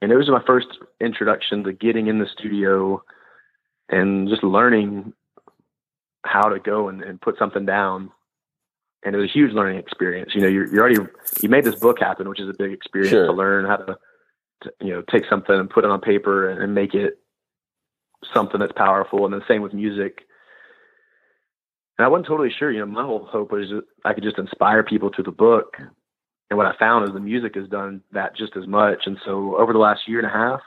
And 0.00 0.12
it 0.12 0.16
was 0.16 0.28
my 0.28 0.42
first 0.46 0.68
introduction 1.00 1.64
to 1.64 1.72
getting 1.72 2.06
in 2.06 2.18
the 2.18 2.26
studio 2.26 3.02
and 3.88 4.28
just 4.28 4.44
learning 4.44 5.12
how 6.24 6.48
to 6.48 6.58
go 6.60 6.88
and, 6.88 7.02
and 7.02 7.20
put 7.20 7.38
something 7.38 7.66
down. 7.66 8.10
And 9.04 9.14
it 9.14 9.18
was 9.18 9.28
a 9.30 9.32
huge 9.32 9.52
learning 9.52 9.78
experience. 9.78 10.34
You 10.34 10.42
know, 10.42 10.48
you're, 10.48 10.66
you're 10.68 10.80
already 10.80 11.00
you 11.40 11.48
made 11.48 11.64
this 11.64 11.76
book 11.76 11.98
happen, 12.00 12.28
which 12.28 12.40
is 12.40 12.48
a 12.48 12.54
big 12.54 12.72
experience 12.72 13.10
Sure. 13.10 13.26
to 13.26 13.32
learn 13.32 13.64
how 13.64 13.76
to, 13.76 13.98
you 14.80 14.92
know, 14.92 15.02
take 15.10 15.24
something 15.28 15.54
and 15.54 15.70
put 15.70 15.84
it 15.84 15.90
on 15.90 16.00
paper 16.00 16.48
and, 16.48 16.62
and 16.62 16.74
make 16.74 16.94
it 16.94 17.18
something 18.32 18.58
that's 18.60 18.72
powerful. 18.72 19.24
And 19.24 19.32
the 19.34 19.42
same 19.46 19.62
with 19.62 19.74
music. 19.74 20.22
And 21.98 22.04
I 22.04 22.08
wasn't 22.08 22.26
totally 22.26 22.50
sure. 22.56 22.70
You 22.70 22.80
know, 22.80 22.86
my 22.86 23.04
whole 23.04 23.24
hope 23.26 23.52
was 23.52 23.66
I 24.04 24.12
could 24.14 24.22
just 24.24 24.38
inspire 24.38 24.82
people 24.82 25.10
through 25.14 25.24
the 25.24 25.32
book. 25.32 25.76
And 26.50 26.56
what 26.56 26.66
I 26.66 26.74
found 26.78 27.06
is 27.06 27.12
the 27.12 27.20
music 27.20 27.54
has 27.56 27.68
done 27.68 28.02
that 28.12 28.36
just 28.36 28.56
as 28.56 28.66
much. 28.66 29.06
And 29.06 29.18
so 29.24 29.56
over 29.56 29.72
the 29.72 29.78
last 29.78 30.08
year 30.08 30.18
and 30.18 30.26
a 30.26 30.30
half, 30.30 30.60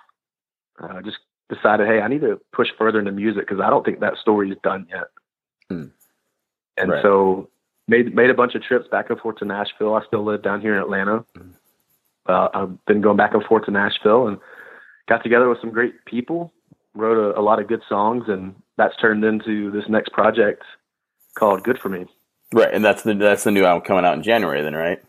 uh, 0.82 0.98
I 0.98 1.02
just 1.02 1.18
decided, 1.50 1.88
hey, 1.88 2.02
I 2.02 2.08
need 2.08 2.22
to 2.22 2.40
push 2.54 2.68
further 2.78 3.00
into 3.00 3.12
music 3.12 3.48
because 3.48 3.62
I 3.62 3.70
don't 3.70 3.84
think 3.84 4.00
that 4.00 4.18
story 4.18 4.52
is 4.52 4.58
done 4.64 4.88
yet. 4.90 5.06
Hmm. 5.70 5.86
And 6.78 6.92
Right. 6.92 7.02
so 7.02 7.50
made 7.88 8.14
made 8.16 8.30
a 8.30 8.34
bunch 8.34 8.56
of 8.56 8.62
trips 8.64 8.88
back 8.90 9.10
and 9.10 9.20
forth 9.20 9.38
to 9.38 9.46
Nashville. 9.46 9.96
I 9.96 10.06
still 10.06 10.24
live 10.24 10.42
down 10.44 10.62
here 10.62 10.74
in 10.76 10.80
Atlanta. 10.80 11.26
Hmm. 11.36 11.50
Uh, 12.28 12.48
I've 12.54 12.86
been 12.86 13.02
going 13.02 13.18
back 13.18 13.34
and 13.34 13.44
forth 13.44 13.66
to 13.66 13.72
Nashville 13.72 14.28
and 14.28 14.38
got 15.10 15.24
together 15.24 15.50
with 15.50 15.60
some 15.62 15.72
great 15.72 16.06
people. 16.06 16.54
Wrote 16.94 17.18
a, 17.18 17.40
a 17.40 17.42
lot 17.42 17.60
of 17.60 17.68
good 17.68 17.82
songs, 17.88 18.26
and 18.28 18.54
that's 18.78 18.96
turned 18.98 19.24
into 19.24 19.72
this 19.72 19.86
next 19.88 20.12
project 20.12 20.64
called 21.38 21.64
"Good 21.64 21.80
for 21.80 21.88
Me." 21.90 22.06
Right. 22.54 22.74
And 22.74 22.84
that's 22.84 23.04
the 23.04 23.14
that's 23.14 23.46
the 23.46 23.52
new 23.52 23.64
album 23.64 23.86
coming 23.86 24.04
out 24.06 24.16
in 24.16 24.24
January 24.24 24.62
then, 24.62 24.76
right? 24.76 25.02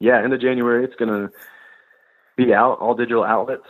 yeah, 0.00 0.20
end 0.20 0.32
of 0.32 0.40
January, 0.40 0.84
it's 0.84 0.96
gonna 0.96 1.30
be 2.36 2.52
out 2.52 2.80
all 2.80 2.94
digital 2.96 3.22
outlets. 3.22 3.62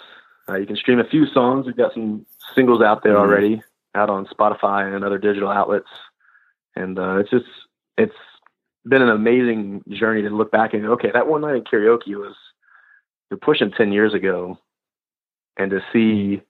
Uh, 0.49 0.57
you 0.57 0.65
can 0.67 0.77
stream 0.77 0.99
a 0.99 1.05
few 1.05 1.27
songs. 1.27 1.67
We've 1.67 1.77
got 1.77 1.93
some 1.93 2.25
singles 2.55 2.81
out 2.81 3.03
there 3.03 3.13
Mhm. 3.17 3.19
already, 3.21 3.63
out 3.95 4.09
on 4.09 4.27
Spotify 4.27 4.95
and 4.95 5.05
other 5.05 5.19
digital 5.19 5.51
outlets. 5.51 5.91
And 6.75 6.99
uh, 6.99 7.19
it's 7.19 7.29
just 7.29 7.45
it's 7.99 8.15
been 8.87 9.03
an 9.03 9.09
amazing 9.09 9.83
journey 9.89 10.23
to 10.23 10.31
look 10.31 10.51
back 10.51 10.75
and 10.75 10.83
go, 10.83 10.93
okay, 10.93 11.11
that 11.13 11.29
one 11.29 11.43
night 11.43 11.57
in 11.57 11.65
karaoke 11.65 12.17
was 12.17 12.35
you're 13.31 13.39
pushing 13.39 13.71
ten 13.71 13.93
years 13.93 14.15
ago, 14.15 14.59
and 15.57 15.71
to 15.71 15.81
see 15.93 16.43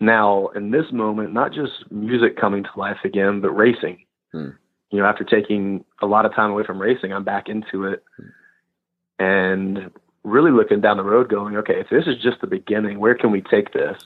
now 0.00 0.48
in 0.48 0.70
this 0.70 0.86
moment 0.92 1.32
not 1.32 1.52
just 1.52 1.72
music 1.90 2.36
coming 2.36 2.62
to 2.64 2.70
life 2.76 2.98
again, 3.04 3.40
but 3.40 3.50
racing. 3.50 4.04
Hmm. 4.32 4.50
You 4.90 5.00
know, 5.00 5.06
after 5.06 5.24
taking 5.24 5.84
a 6.00 6.06
lot 6.06 6.24
of 6.24 6.34
time 6.34 6.50
away 6.50 6.64
from 6.64 6.80
racing, 6.80 7.12
I'm 7.12 7.24
back 7.24 7.48
into 7.48 7.84
it 7.84 8.02
and 9.18 9.90
really 10.24 10.50
looking 10.50 10.80
down 10.80 10.96
the 10.96 11.02
road 11.02 11.28
going, 11.28 11.56
okay, 11.56 11.80
if 11.80 11.88
this 11.90 12.06
is 12.06 12.22
just 12.22 12.40
the 12.40 12.46
beginning, 12.46 12.98
where 12.98 13.14
can 13.14 13.30
we 13.30 13.40
take 13.42 13.72
this? 13.72 14.02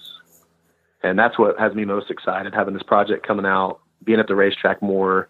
And 1.02 1.18
that's 1.18 1.38
what 1.38 1.58
has 1.58 1.74
me 1.74 1.84
most 1.84 2.10
excited, 2.10 2.54
having 2.54 2.74
this 2.74 2.82
project 2.82 3.26
coming 3.26 3.46
out, 3.46 3.80
being 4.04 4.20
at 4.20 4.28
the 4.28 4.36
racetrack 4.36 4.80
more, 4.82 5.28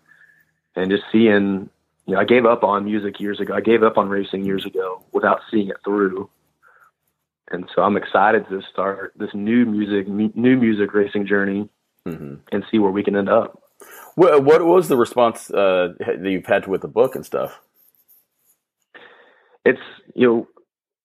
and 0.76 0.90
just 0.90 1.04
seeing, 1.10 1.68
you 2.06 2.14
know, 2.14 2.20
I 2.20 2.24
gave 2.24 2.46
up 2.46 2.64
on 2.64 2.84
music 2.84 3.20
years 3.20 3.40
ago. 3.40 3.54
I 3.54 3.60
gave 3.60 3.82
up 3.82 3.98
on 3.98 4.08
racing 4.08 4.44
years 4.44 4.66
ago 4.66 5.04
without 5.12 5.40
seeing 5.50 5.68
it 5.68 5.76
through. 5.84 6.28
And 7.50 7.68
so 7.74 7.82
I'm 7.82 7.96
excited 7.96 8.48
to 8.48 8.62
start 8.72 9.12
this 9.16 9.30
new 9.34 9.66
music, 9.66 10.08
new 10.08 10.56
music 10.56 10.94
racing 10.94 11.26
journey 11.26 11.68
hmm 12.04 12.34
and 12.50 12.64
see 12.70 12.78
where 12.78 12.90
we 12.90 13.04
can 13.04 13.14
end 13.14 13.28
up. 13.28 13.62
What, 14.16 14.44
what 14.44 14.64
was 14.64 14.88
the 14.88 14.96
response 14.96 15.50
uh, 15.50 15.94
that 16.00 16.24
you've 16.24 16.46
had 16.46 16.66
with 16.66 16.82
the 16.82 16.88
book 16.88 17.14
and 17.14 17.24
stuff? 17.24 17.60
it's 19.64 19.80
you 20.14 20.26
know 20.26 20.48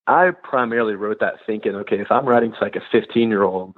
i 0.08 0.32
primarily 0.32 0.96
wrote 0.96 1.20
that 1.20 1.36
thinking 1.46 1.76
okay 1.76 2.00
if 2.00 2.12
i'm 2.12 2.26
writing 2.26 2.52
to 2.52 2.58
like 2.62 2.76
a 2.76 2.82
15 2.92 3.30
year 3.30 3.44
old 3.44 3.76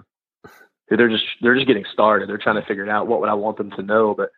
who 0.87 0.97
they're 0.97 1.09
just 1.09 1.25
they're 1.41 1.55
just 1.55 1.67
getting 1.67 1.85
started 1.91 2.29
they're 2.29 2.37
trying 2.37 2.59
to 2.59 2.67
figure 2.67 2.83
it 2.83 2.89
out 2.89 3.07
what 3.07 3.19
would 3.19 3.29
i 3.29 3.33
want 3.33 3.57
them 3.57 3.71
to 3.71 3.83
know 3.83 4.13
but 4.13 4.31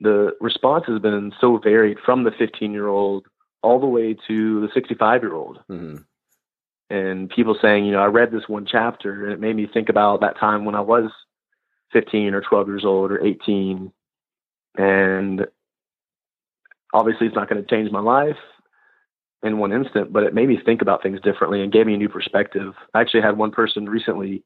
the 0.00 0.32
response 0.40 0.84
has 0.86 1.00
been 1.00 1.32
so 1.40 1.58
varied 1.58 1.98
from 2.04 2.24
the 2.24 2.30
15 2.30 2.72
year 2.72 2.88
old 2.88 3.26
all 3.62 3.80
the 3.80 3.86
way 3.86 4.16
to 4.28 4.60
the 4.60 4.68
65 4.72 5.22
year 5.22 5.34
old 5.34 5.58
hmm 5.68 5.96
and 6.90 7.28
people 7.28 7.54
saying 7.60 7.84
you 7.84 7.92
know 7.92 8.00
i 8.00 8.06
read 8.06 8.30
this 8.30 8.48
one 8.48 8.64
chapter 8.64 9.24
and 9.24 9.32
it 9.34 9.40
made 9.40 9.54
me 9.54 9.66
think 9.66 9.90
about 9.90 10.22
that 10.22 10.38
time 10.38 10.64
when 10.64 10.74
i 10.74 10.80
was 10.80 11.10
15 11.92 12.32
or 12.32 12.40
12 12.40 12.66
years 12.66 12.84
old 12.84 13.12
or 13.12 13.22
18 13.22 13.92
and 14.78 15.46
obviously 16.94 17.26
it's 17.26 17.36
not 17.36 17.48
going 17.48 17.62
to 17.62 17.68
change 17.68 17.90
my 17.90 18.00
life 18.00 18.38
in 19.42 19.58
one 19.58 19.72
instant, 19.72 20.12
but 20.12 20.24
it 20.24 20.34
made 20.34 20.48
me 20.48 20.58
think 20.64 20.82
about 20.82 21.02
things 21.02 21.20
differently 21.20 21.62
and 21.62 21.72
gave 21.72 21.86
me 21.86 21.94
a 21.94 21.98
new 21.98 22.08
perspective. 22.08 22.74
I 22.94 23.00
actually 23.00 23.22
had 23.22 23.36
one 23.36 23.50
person 23.50 23.88
recently 23.88 24.42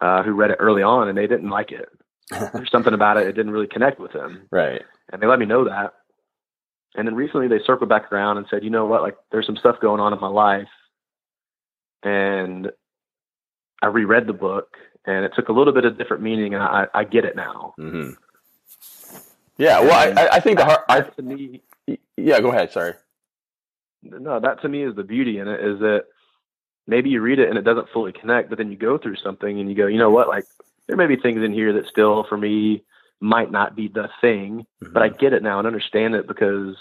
uh, 0.00 0.22
who 0.22 0.32
read 0.32 0.50
it 0.50 0.58
early 0.60 0.82
on 0.82 1.08
and 1.08 1.18
they 1.18 1.26
didn't 1.26 1.50
like 1.50 1.72
it. 1.72 1.88
There's 2.52 2.70
something 2.70 2.94
about 2.94 3.16
it, 3.18 3.26
it 3.26 3.32
didn't 3.32 3.52
really 3.52 3.66
connect 3.66 4.00
with 4.00 4.12
them. 4.12 4.46
Right. 4.50 4.82
And 5.12 5.20
they 5.22 5.26
let 5.26 5.38
me 5.38 5.46
know 5.46 5.64
that. 5.64 5.94
And 6.94 7.06
then 7.06 7.14
recently 7.14 7.48
they 7.48 7.58
circled 7.64 7.88
back 7.88 8.12
around 8.12 8.36
and 8.38 8.46
said, 8.50 8.62
you 8.64 8.70
know 8.70 8.86
what, 8.86 9.02
like 9.02 9.16
there's 9.30 9.46
some 9.46 9.56
stuff 9.56 9.76
going 9.80 10.00
on 10.00 10.12
in 10.12 10.20
my 10.20 10.28
life. 10.28 10.68
And 12.02 12.70
I 13.80 13.86
reread 13.86 14.26
the 14.26 14.32
book 14.32 14.76
and 15.06 15.24
it 15.24 15.32
took 15.34 15.48
a 15.48 15.52
little 15.52 15.72
bit 15.72 15.84
of 15.84 15.96
different 15.98 16.22
meaning 16.22 16.54
and 16.54 16.62
I, 16.62 16.86
I 16.94 17.04
get 17.04 17.24
it 17.24 17.36
now. 17.36 17.74
hmm 17.76 18.10
Yeah. 19.58 19.80
Well, 19.80 19.92
I, 19.92 20.22
I- 20.22 20.34
I 20.36 20.40
think 20.40 20.58
the 20.58 20.64
heart. 20.64 20.80
I, 20.88 21.00
to 21.00 21.22
me, 21.22 21.62
yeah. 22.16 22.40
Go 22.40 22.50
ahead. 22.50 22.72
Sorry. 22.72 22.94
no, 24.02 24.40
that 24.40 24.60
to 24.62 24.68
me 24.68 24.82
is 24.84 24.94
the 24.94 25.04
beauty 25.04 25.38
in 25.38 25.48
it 25.48 25.60
is 25.60 25.78
that 25.80 26.06
maybe 26.86 27.10
you 27.10 27.20
read 27.20 27.38
it 27.38 27.48
and 27.48 27.56
it 27.58 27.62
doesn't 27.62 27.88
fully 27.90 28.12
connect, 28.12 28.48
but 28.48 28.58
then 28.58 28.70
you 28.70 28.76
go 28.76 28.98
through 28.98 29.16
something 29.16 29.60
and 29.60 29.68
you 29.68 29.74
go, 29.76 29.86
you 29.86 29.98
know 29.98 30.10
what, 30.10 30.28
like 30.28 30.44
there 30.88 30.96
may 30.96 31.06
be 31.06 31.16
things 31.16 31.42
in 31.42 31.52
here 31.52 31.72
that 31.74 31.86
still 31.86 32.24
for 32.24 32.36
me 32.36 32.84
might 33.20 33.52
not 33.52 33.76
be 33.76 33.88
the 33.88 34.08
thing, 34.20 34.66
but 34.80 35.02
I 35.02 35.08
mm-hmm. 35.08 35.18
get 35.18 35.32
it 35.32 35.42
now 35.42 35.58
and 35.58 35.66
understand 35.66 36.14
it 36.14 36.26
because 36.26 36.76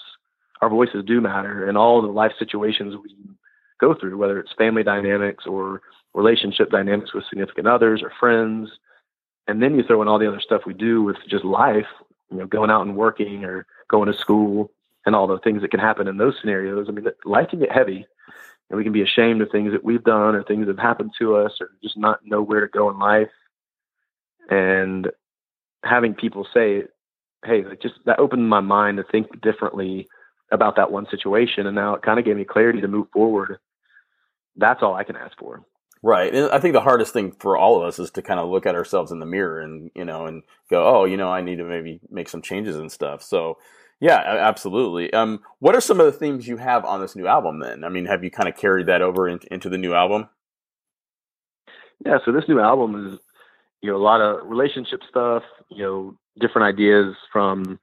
our 0.62 0.70
voices 0.70 1.04
do 1.06 1.22
matter 1.22 1.68
and 1.68 1.78
all 1.78 2.02
the 2.02 2.08
life 2.08 2.34
situations 2.38 2.96
we 2.96 3.16
go 3.80 3.94
through, 3.94 4.18
whether 4.18 4.40
it's 4.40 4.54
family 4.54 4.84
dynamics 4.84 5.46
or 5.46 5.82
relationship 6.14 6.70
dynamics 6.70 7.14
with 7.14 7.26
significant 7.30 7.68
others 7.68 8.02
or 8.02 8.12
friends. 8.20 8.70
And 9.48 9.62
then 9.62 9.76
you 9.76 9.84
throw 9.84 10.02
in 10.02 10.08
all 10.08 10.20
the 10.20 10.28
other 10.28 10.40
stuff 10.40 10.62
we 10.66 10.74
do 10.74 11.02
with 11.02 11.18
just 11.28 11.44
life, 11.44 11.88
you 12.30 12.38
know, 12.38 12.46
going 12.46 12.70
out 12.70 12.86
and 12.86 12.96
working 12.96 13.44
or 13.44 13.66
going 13.88 14.12
to 14.12 14.18
school 14.18 14.72
and 15.06 15.16
all 15.16 15.28
the 15.28 15.40
things 15.40 15.62
that 15.62 15.72
can 15.72 15.80
happen 15.80 16.08
in 16.08 16.18
those 16.18 16.36
scenarios. 16.40 16.88
I 16.88 16.92
mean, 16.92 17.08
life 17.26 17.50
can 17.50 17.60
get 17.60 17.72
heavy 17.72 18.06
and 18.70 18.78
we 18.78 18.84
can 18.84 18.94
be 18.94 19.02
ashamed 19.02 19.42
of 19.42 19.50
things 19.50 19.72
that 19.74 19.84
we've 19.84 20.04
done 20.04 20.36
or 20.36 20.44
things 20.44 20.68
that 20.68 20.78
have 20.78 20.88
happened 20.88 21.12
to 21.20 21.36
us 21.36 21.54
or 21.60 21.72
just 21.84 21.98
not 21.98 22.26
know 22.26 22.42
where 22.42 22.62
to 22.62 22.68
go 22.68 22.90
in 22.90 23.00
life. 23.00 23.30
And 24.50 25.08
having 25.84 26.14
people 26.14 26.48
say, 26.54 26.84
Hey, 27.46 27.64
like 27.68 27.82
just 27.82 27.96
that 28.06 28.20
opened 28.20 28.48
my 28.48 28.60
mind 28.60 28.98
to 28.98 29.04
think 29.04 29.42
differently 29.42 30.08
about 30.52 30.76
that 30.76 30.92
one 30.92 31.08
situation. 31.10 31.66
And 31.66 31.76
now 31.76 31.96
it 31.96 32.04
kind 32.04 32.20
of 32.20 32.26
gave 32.26 32.36
me 32.36 32.44
clarity 32.44 32.82
to 32.82 32.88
move 32.88 33.08
forward. 33.14 33.58
That's 34.56 34.84
all 34.84 34.94
I 34.94 35.04
can 35.04 35.16
ask 35.16 35.38
for. 35.40 35.64
Right. 36.04 36.34
And 36.34 36.52
I 36.52 36.60
think 36.60 36.74
the 36.74 36.82
hardest 36.82 37.14
thing 37.14 37.32
for 37.32 37.56
all 37.56 37.78
of 37.78 37.88
us 37.88 38.00
is 38.00 38.10
to 38.12 38.22
kind 38.22 38.40
of 38.40 38.50
look 38.50 38.66
at 38.66 38.76
ourselves 38.76 39.12
in 39.12 39.20
the 39.20 39.26
mirror 39.26 39.62
and, 39.62 39.92
you 39.96 40.04
know, 40.04 40.26
and 40.26 40.44
go, 40.70 40.84
oh, 40.84 41.06
you 41.06 41.16
know, 41.16 41.30
I 41.30 41.42
need 41.42 41.58
to 41.58 41.64
maybe 41.64 42.00
make 42.10 42.28
some 42.28 42.42
changes 42.42 42.76
and 42.76 42.92
stuff. 42.92 43.22
So, 43.22 43.60
yeah, 44.00 44.18
absolutely. 44.18 45.14
Um, 45.14 45.42
what 45.60 45.76
are 45.76 45.82
some 45.82 46.00
of 46.00 46.08
the 46.08 46.12
themes 46.12 46.48
you 46.48 46.58
have 46.58 46.86
on 46.86 47.02
this 47.02 47.16
new 47.16 47.28
album 47.28 47.60
then? 47.60 47.84
I 47.84 47.90
mean, 47.90 48.06
have 48.06 48.24
you 48.24 48.32
kind 48.32 48.50
of 48.50 48.58
carried 48.58 48.88
that 48.88 49.04
over 49.04 49.28
in, 49.28 49.40
into 49.52 49.70
the 49.70 49.78
new 49.78 49.94
album? 49.94 50.28
Yeah, 52.04 52.18
so 52.26 52.32
this 52.32 52.46
new 52.48 52.60
album 52.60 53.08
is, 53.08 53.20
you 53.82 53.92
know, 53.92 53.98
a 53.98 54.00
lot 54.00 54.22
of 54.22 54.48
relationship 54.48 55.02
stuff, 55.10 55.44
you 55.70 55.84
know, 55.84 56.16
different 56.40 56.68
ideas 56.68 57.16
from 57.32 57.80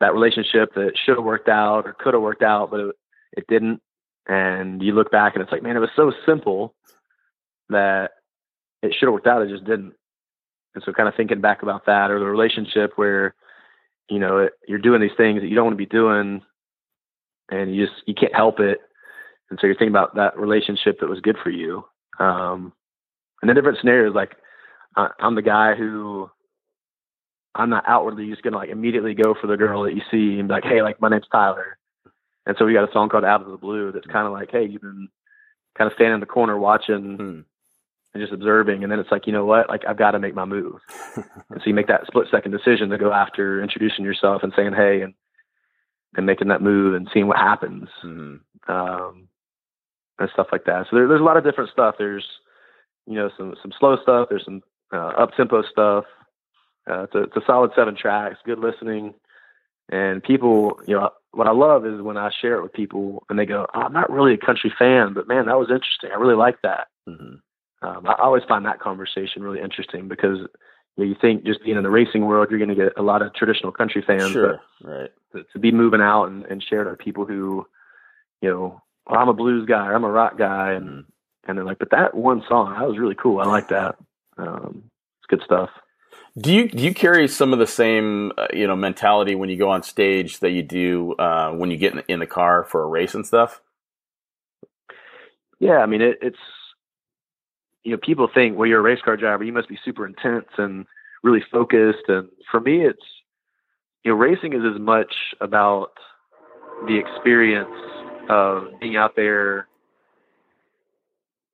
that 0.00 0.14
relationship 0.14 0.74
that 0.74 0.92
should 1.04 1.16
have 1.16 1.24
worked 1.24 1.48
out 1.48 1.86
or 1.86 1.94
could 1.98 2.14
have 2.14 2.22
worked 2.22 2.42
out, 2.42 2.70
but 2.70 2.80
it, 2.80 2.94
it 3.32 3.46
didn't. 3.48 3.80
And 4.28 4.82
you 4.82 4.92
look 4.92 5.10
back 5.10 5.34
and 5.34 5.42
it's 5.42 5.52
like, 5.52 5.62
man, 5.62 5.76
it 5.76 5.80
was 5.80 5.90
so 5.96 6.12
simple 6.26 6.74
that 7.68 8.12
it 8.82 8.94
should 8.94 9.06
have 9.06 9.14
worked 9.14 9.26
out, 9.26 9.42
it 9.42 9.50
just 9.50 9.64
didn't. 9.64 9.94
And 10.74 10.84
so 10.84 10.92
kind 10.92 11.08
of 11.08 11.14
thinking 11.16 11.40
back 11.40 11.62
about 11.62 11.86
that 11.86 12.10
or 12.10 12.18
the 12.18 12.26
relationship 12.26 12.92
where, 12.96 13.34
you 14.08 14.18
know, 14.18 14.38
it, 14.38 14.52
you're 14.68 14.78
doing 14.78 15.00
these 15.00 15.10
things 15.16 15.40
that 15.40 15.48
you 15.48 15.54
don't 15.54 15.66
want 15.66 15.74
to 15.74 15.84
be 15.84 15.86
doing, 15.86 16.42
and 17.50 17.74
you 17.74 17.86
just 17.86 18.02
you 18.06 18.14
can't 18.14 18.34
help 18.34 18.60
it, 18.60 18.78
and 19.48 19.58
so 19.60 19.66
you're 19.66 19.74
thinking 19.74 19.88
about 19.88 20.14
that 20.14 20.38
relationship 20.38 21.00
that 21.00 21.08
was 21.08 21.20
good 21.20 21.36
for 21.42 21.50
you. 21.50 21.84
Um, 22.18 22.72
and 23.42 23.48
the 23.48 23.54
different 23.54 23.78
scenarios, 23.78 24.14
like 24.14 24.36
I, 24.96 25.08
I'm 25.20 25.34
the 25.34 25.42
guy 25.42 25.74
who 25.74 26.30
I'm 27.54 27.70
not 27.70 27.84
outwardly 27.86 28.28
just 28.30 28.42
gonna 28.42 28.56
like 28.56 28.70
immediately 28.70 29.14
go 29.14 29.34
for 29.40 29.46
the 29.46 29.56
girl 29.56 29.82
that 29.84 29.94
you 29.94 30.02
see 30.10 30.38
and 30.38 30.48
be 30.48 30.54
like, 30.54 30.64
hey, 30.64 30.82
like 30.82 31.00
my 31.00 31.08
name's 31.08 31.26
Tyler. 31.30 31.78
And 32.46 32.56
so 32.58 32.64
we 32.64 32.72
got 32.72 32.88
a 32.88 32.92
song 32.92 33.08
called 33.08 33.24
Out 33.24 33.42
of 33.42 33.50
the 33.50 33.56
Blue 33.56 33.92
that's 33.92 34.06
kind 34.06 34.26
of 34.26 34.32
like, 34.32 34.50
hey, 34.50 34.64
you've 34.64 34.82
been 34.82 35.08
kind 35.76 35.90
of 35.90 35.94
standing 35.94 36.14
in 36.14 36.20
the 36.20 36.26
corner 36.26 36.58
watching 36.58 37.16
Hmm. 37.16 37.40
and 38.14 38.22
just 38.22 38.32
observing, 38.32 38.82
and 38.82 38.90
then 38.90 38.98
it's 38.98 39.10
like, 39.10 39.26
you 39.26 39.32
know 39.32 39.44
what, 39.44 39.68
like 39.68 39.82
I've 39.86 39.98
got 39.98 40.12
to 40.12 40.18
make 40.18 40.34
my 40.34 40.44
move. 40.44 40.80
and 41.16 41.24
so 41.58 41.62
you 41.66 41.74
make 41.74 41.88
that 41.88 42.06
split 42.06 42.28
second 42.30 42.52
decision 42.52 42.88
to 42.90 42.98
go 42.98 43.12
after 43.12 43.62
introducing 43.62 44.04
yourself 44.04 44.42
and 44.42 44.52
saying 44.56 44.72
hey 44.74 45.02
and 45.02 45.14
and 46.16 46.26
making 46.26 46.48
that 46.48 46.62
move 46.62 46.94
and 46.94 47.08
seeing 47.12 47.28
what 47.28 47.36
happens 47.36 47.88
hmm 48.00 48.36
um, 48.68 49.28
and 50.18 50.30
stuff 50.32 50.48
like 50.52 50.64
that. 50.64 50.86
So 50.90 50.96
there, 50.96 51.08
there's 51.08 51.20
a 51.20 51.24
lot 51.24 51.36
of 51.36 51.44
different 51.44 51.70
stuff. 51.70 51.94
There's 51.98 52.26
you 53.06 53.14
know 53.14 53.30
some 53.36 53.54
some 53.62 53.72
slow 53.78 53.96
stuff. 54.02 54.28
There's 54.28 54.44
some 54.44 54.62
uh, 54.92 54.96
up 55.18 55.34
tempo 55.36 55.62
stuff. 55.62 56.04
Uh, 56.90 57.02
it's, 57.04 57.14
a, 57.14 57.22
it's 57.24 57.36
a 57.36 57.42
solid 57.46 57.70
seven 57.76 57.94
tracks, 57.96 58.38
good 58.44 58.58
listening, 58.58 59.14
and 59.90 60.22
people. 60.22 60.80
You 60.86 60.96
know 60.96 61.10
what 61.32 61.46
I 61.46 61.52
love 61.52 61.86
is 61.86 62.00
when 62.00 62.16
I 62.16 62.30
share 62.40 62.56
it 62.56 62.62
with 62.62 62.72
people 62.72 63.24
and 63.28 63.38
they 63.38 63.46
go, 63.46 63.66
oh, 63.74 63.80
"I'm 63.80 63.92
not 63.92 64.10
really 64.10 64.34
a 64.34 64.38
country 64.38 64.72
fan, 64.78 65.12
but 65.14 65.28
man, 65.28 65.46
that 65.46 65.58
was 65.58 65.68
interesting. 65.70 66.10
I 66.12 66.16
really 66.16 66.36
like 66.36 66.60
that." 66.62 66.88
hmm 67.06 67.34
Um, 67.82 68.06
I 68.06 68.14
always 68.18 68.42
find 68.48 68.64
that 68.66 68.80
conversation 68.80 69.42
really 69.42 69.60
interesting 69.60 70.08
because 70.08 70.38
you, 70.96 71.04
know, 71.04 71.04
you 71.04 71.16
think 71.20 71.44
just 71.44 71.62
being 71.64 71.76
in 71.76 71.82
the 71.82 71.90
racing 71.90 72.26
world, 72.26 72.48
you're 72.50 72.58
going 72.58 72.76
to 72.76 72.84
get 72.84 72.92
a 72.96 73.02
lot 73.02 73.22
of 73.22 73.32
traditional 73.34 73.72
country 73.72 74.02
fans, 74.06 74.32
Sure. 74.32 74.60
Right. 74.82 75.10
to, 75.32 75.44
to 75.52 75.58
be 75.58 75.70
moving 75.70 76.00
out 76.00 76.24
and, 76.26 76.44
and 76.46 76.62
share 76.62 76.82
it 76.82 76.90
with 76.90 76.98
people 76.98 77.24
who, 77.24 77.66
you 78.42 78.50
know, 78.50 78.82
well, 79.08 79.20
I'm 79.20 79.28
a 79.28 79.34
blues 79.34 79.66
guy, 79.66 79.86
or 79.86 79.94
I'm 79.94 80.04
a 80.04 80.10
rock 80.10 80.36
guy, 80.36 80.72
and 80.72 80.86
Mhm. 80.88 81.04
and 81.46 81.56
they're 81.56 81.64
like, 81.64 81.78
but 81.78 81.90
that 81.90 82.14
one 82.14 82.42
song, 82.48 82.74
that 82.78 82.86
was 82.88 82.98
really 82.98 83.14
cool. 83.14 83.40
I 83.40 83.46
like 83.46 83.68
that. 83.68 83.96
Um, 84.40 84.84
it's 85.18 85.26
good 85.28 85.42
stuff. 85.44 85.70
Do 86.38 86.52
you 86.52 86.68
do 86.68 86.82
you 86.82 86.94
carry 86.94 87.26
some 87.28 87.52
of 87.52 87.58
the 87.58 87.66
same 87.66 88.32
uh, 88.38 88.46
you 88.52 88.66
know 88.66 88.76
mentality 88.76 89.34
when 89.34 89.48
you 89.48 89.56
go 89.56 89.70
on 89.70 89.82
stage 89.82 90.40
that 90.40 90.50
you 90.50 90.62
do 90.62 91.14
uh, 91.14 91.50
when 91.52 91.70
you 91.70 91.76
get 91.76 91.92
in, 91.92 92.02
in 92.08 92.18
the 92.20 92.26
car 92.26 92.64
for 92.64 92.82
a 92.82 92.86
race 92.86 93.14
and 93.14 93.26
stuff? 93.26 93.60
Yeah, 95.58 95.78
I 95.78 95.86
mean, 95.86 96.00
it, 96.00 96.18
it's 96.22 96.38
you 97.82 97.92
know, 97.92 97.98
people 97.98 98.28
think, 98.32 98.56
well, 98.56 98.68
you're 98.68 98.80
a 98.80 98.82
race 98.82 99.00
car 99.04 99.16
driver, 99.16 99.44
you 99.44 99.52
must 99.52 99.68
be 99.68 99.78
super 99.84 100.06
intense 100.06 100.48
and 100.58 100.86
really 101.22 101.42
focused. 101.50 102.08
And 102.08 102.28
for 102.50 102.60
me, 102.60 102.84
it's 102.84 103.04
you 104.04 104.12
know, 104.12 104.16
racing 104.16 104.52
is 104.52 104.62
as 104.74 104.80
much 104.80 105.14
about 105.40 105.92
the 106.86 106.98
experience 106.98 107.68
of 108.28 108.68
being 108.80 108.96
out 108.96 109.16
there, 109.16 109.66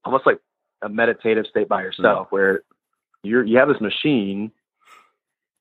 almost 0.05 0.27
like 0.27 0.39
a 0.83 0.89
meditative 0.89 1.47
state 1.47 1.69
by 1.69 1.83
yourself, 1.83 2.29
where 2.31 2.63
you're 3.27 3.45
you 3.45 3.59
have 3.59 3.69
this 3.69 3.81
machine, 3.81 4.53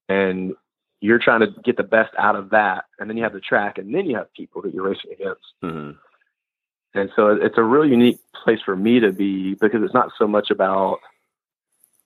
and 0.08 0.54
you're 1.02 1.20
trying 1.20 1.42
to 1.42 1.48
get 1.64 1.78
the 1.78 1.84
best 1.84 2.14
out 2.18 2.36
of 2.36 2.50
that, 2.52 2.86
and 3.00 3.10
then 3.10 3.18
you 3.18 3.24
have 3.24 3.34
the 3.34 3.40
track, 3.40 3.78
and 3.78 3.94
then 3.94 4.06
you 4.06 4.16
have 4.16 4.34
people 4.34 4.62
that 4.62 4.74
you're 4.74 4.88
racing 4.88 5.12
against. 5.12 5.44
hmm 5.62 5.92
And 6.94 7.10
so 7.16 7.30
it's 7.30 7.58
a 7.58 7.64
really 7.64 7.90
unique 7.90 8.20
place 8.44 8.60
for 8.64 8.76
me 8.76 9.00
to 9.00 9.12
be 9.12 9.56
because 9.56 9.84
it's 9.84 9.94
not 9.94 10.12
so 10.18 10.28
much 10.28 10.50
about 10.52 11.00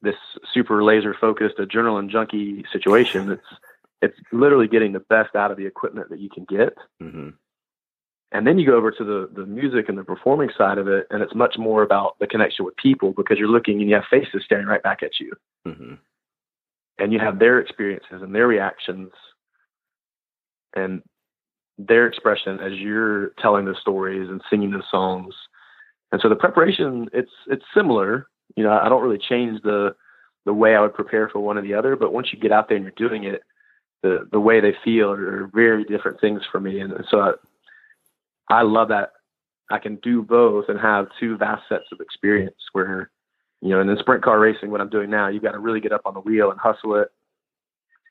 this 0.01 0.15
super 0.53 0.83
laser 0.83 1.13
focused 1.19 1.57
adrenaline 1.57 2.09
junkie 2.09 2.65
situation. 2.71 3.31
It's 3.31 3.47
it's 4.01 4.17
literally 4.31 4.67
getting 4.67 4.93
the 4.93 5.01
best 5.01 5.35
out 5.35 5.51
of 5.51 5.57
the 5.57 5.65
equipment 5.65 6.09
that 6.09 6.19
you 6.19 6.29
can 6.29 6.45
get. 6.45 6.73
hmm 6.99 7.29
And 8.31 8.45
then 8.45 8.59
you 8.59 8.65
go 8.65 8.75
over 8.75 8.91
to 8.91 9.03
the 9.03 9.29
the 9.33 9.45
music 9.45 9.89
and 9.89 9.97
the 9.97 10.03
performing 10.03 10.49
side 10.57 10.77
of 10.77 10.87
it, 10.87 11.07
and 11.09 11.21
it's 11.23 11.33
much 11.33 11.55
more 11.57 11.81
about 11.81 12.17
the 12.19 12.27
connection 12.27 12.63
with 12.63 12.75
people 12.75 13.11
because 13.11 13.37
you're 13.39 13.47
looking 13.47 13.79
and 13.81 13.89
you 13.89 13.95
have 13.95 14.05
faces 14.09 14.43
staring 14.45 14.67
right 14.67 14.83
back 14.83 15.03
at 15.03 15.19
you, 15.19 15.33
hmm 15.65 15.95
and 17.01 17.13
you 17.13 17.19
have 17.19 17.39
their 17.39 17.59
experiences 17.59 18.21
and 18.21 18.35
their 18.35 18.45
reactions, 18.45 19.09
and 20.75 21.01
their 21.77 22.05
expression 22.05 22.59
as 22.59 22.73
you're 22.73 23.29
telling 23.41 23.65
the 23.65 23.75
stories 23.79 24.29
and 24.29 24.41
singing 24.49 24.71
the 24.71 24.83
songs. 24.91 25.33
And 26.11 26.19
so 26.21 26.29
the 26.29 26.35
preparation, 26.35 27.07
it's 27.13 27.31
it's 27.47 27.63
similar. 27.73 28.27
You 28.55 28.63
know, 28.63 28.71
I 28.71 28.89
don't 28.89 29.01
really 29.01 29.17
change 29.17 29.61
the 29.63 29.95
the 30.45 30.53
way 30.53 30.75
I 30.75 30.81
would 30.81 30.93
prepare 30.93 31.29
for 31.29 31.39
one 31.39 31.57
or 31.57 31.61
the 31.61 31.73
other, 31.73 31.95
but 31.95 32.13
once 32.13 32.27
you 32.31 32.39
get 32.39 32.51
out 32.51 32.67
there 32.67 32.77
and 32.77 32.85
you're 32.85 33.09
doing 33.09 33.23
it, 33.23 33.43
the 34.03 34.27
the 34.31 34.39
way 34.39 34.59
they 34.59 34.75
feel 34.83 35.11
are 35.11 35.49
very 35.53 35.83
different 35.83 36.19
things 36.19 36.41
for 36.51 36.59
me. 36.59 36.79
And 36.79 36.93
so 37.09 37.19
I, 37.19 37.31
I 38.49 38.63
love 38.63 38.89
that 38.89 39.11
I 39.71 39.77
can 39.77 39.97
do 39.97 40.21
both 40.23 40.65
and 40.69 40.79
have 40.79 41.07
two 41.19 41.37
vast 41.37 41.63
sets 41.69 41.85
of 41.91 41.99
experience 41.99 42.55
where, 42.73 43.11
you 43.61 43.69
know, 43.69 43.79
in 43.81 43.87
the 43.87 43.97
sprint 43.99 44.23
car 44.23 44.39
racing, 44.39 44.71
what 44.71 44.81
I'm 44.81 44.89
doing 44.89 45.09
now, 45.09 45.27
you've 45.27 45.43
got 45.43 45.51
to 45.51 45.59
really 45.59 45.79
get 45.79 45.91
up 45.91 46.01
on 46.05 46.13
the 46.15 46.19
wheel 46.21 46.49
and 46.49 46.59
hustle 46.59 46.95
it 46.95 47.09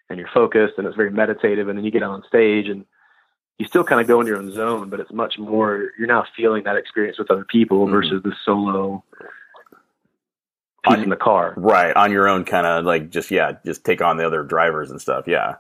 and 0.09 0.19
you're 0.19 0.29
focused 0.33 0.75
and 0.79 0.87
it's 0.87 0.97
very 0.97 1.11
meditative. 1.11 1.69
And 1.69 1.77
then 1.77 1.85
you 1.85 1.91
get 1.91 2.03
on 2.05 2.23
stage 2.29 2.69
and 2.69 2.85
you 3.59 3.67
still 3.67 3.83
kind 3.83 4.01
of 4.01 4.07
go 4.07 4.21
in 4.21 4.27
your 4.29 4.37
own 4.39 4.53
zone, 4.53 4.89
but 4.89 5.01
it's 5.01 5.13
much 5.13 5.37
more, 5.39 5.91
you're 5.99 6.07
now 6.07 6.25
feeling 6.37 6.63
that 6.65 6.77
experience 6.77 7.19
with 7.19 7.31
other 7.31 7.45
people 7.45 7.87
Mhm. 7.89 7.91
versus 7.91 8.23
the 8.23 8.33
solo 8.45 9.03
piece 10.85 10.95
On- 10.95 11.03
in 11.03 11.09
the 11.11 11.17
car. 11.17 11.55
Right 11.57 11.95
on 11.97 12.13
your 12.13 12.29
own, 12.29 12.45
kind 12.45 12.67
of 12.67 12.85
like 12.85 13.11
just 13.11 13.33
yeah, 13.33 13.57
just 13.67 13.85
take 13.85 14.01
on 14.01 14.17
the 14.17 14.25
other 14.27 14.45
drivers 14.45 14.93
and 14.93 15.01
stuff. 15.01 15.27
Yeah. 15.27 15.57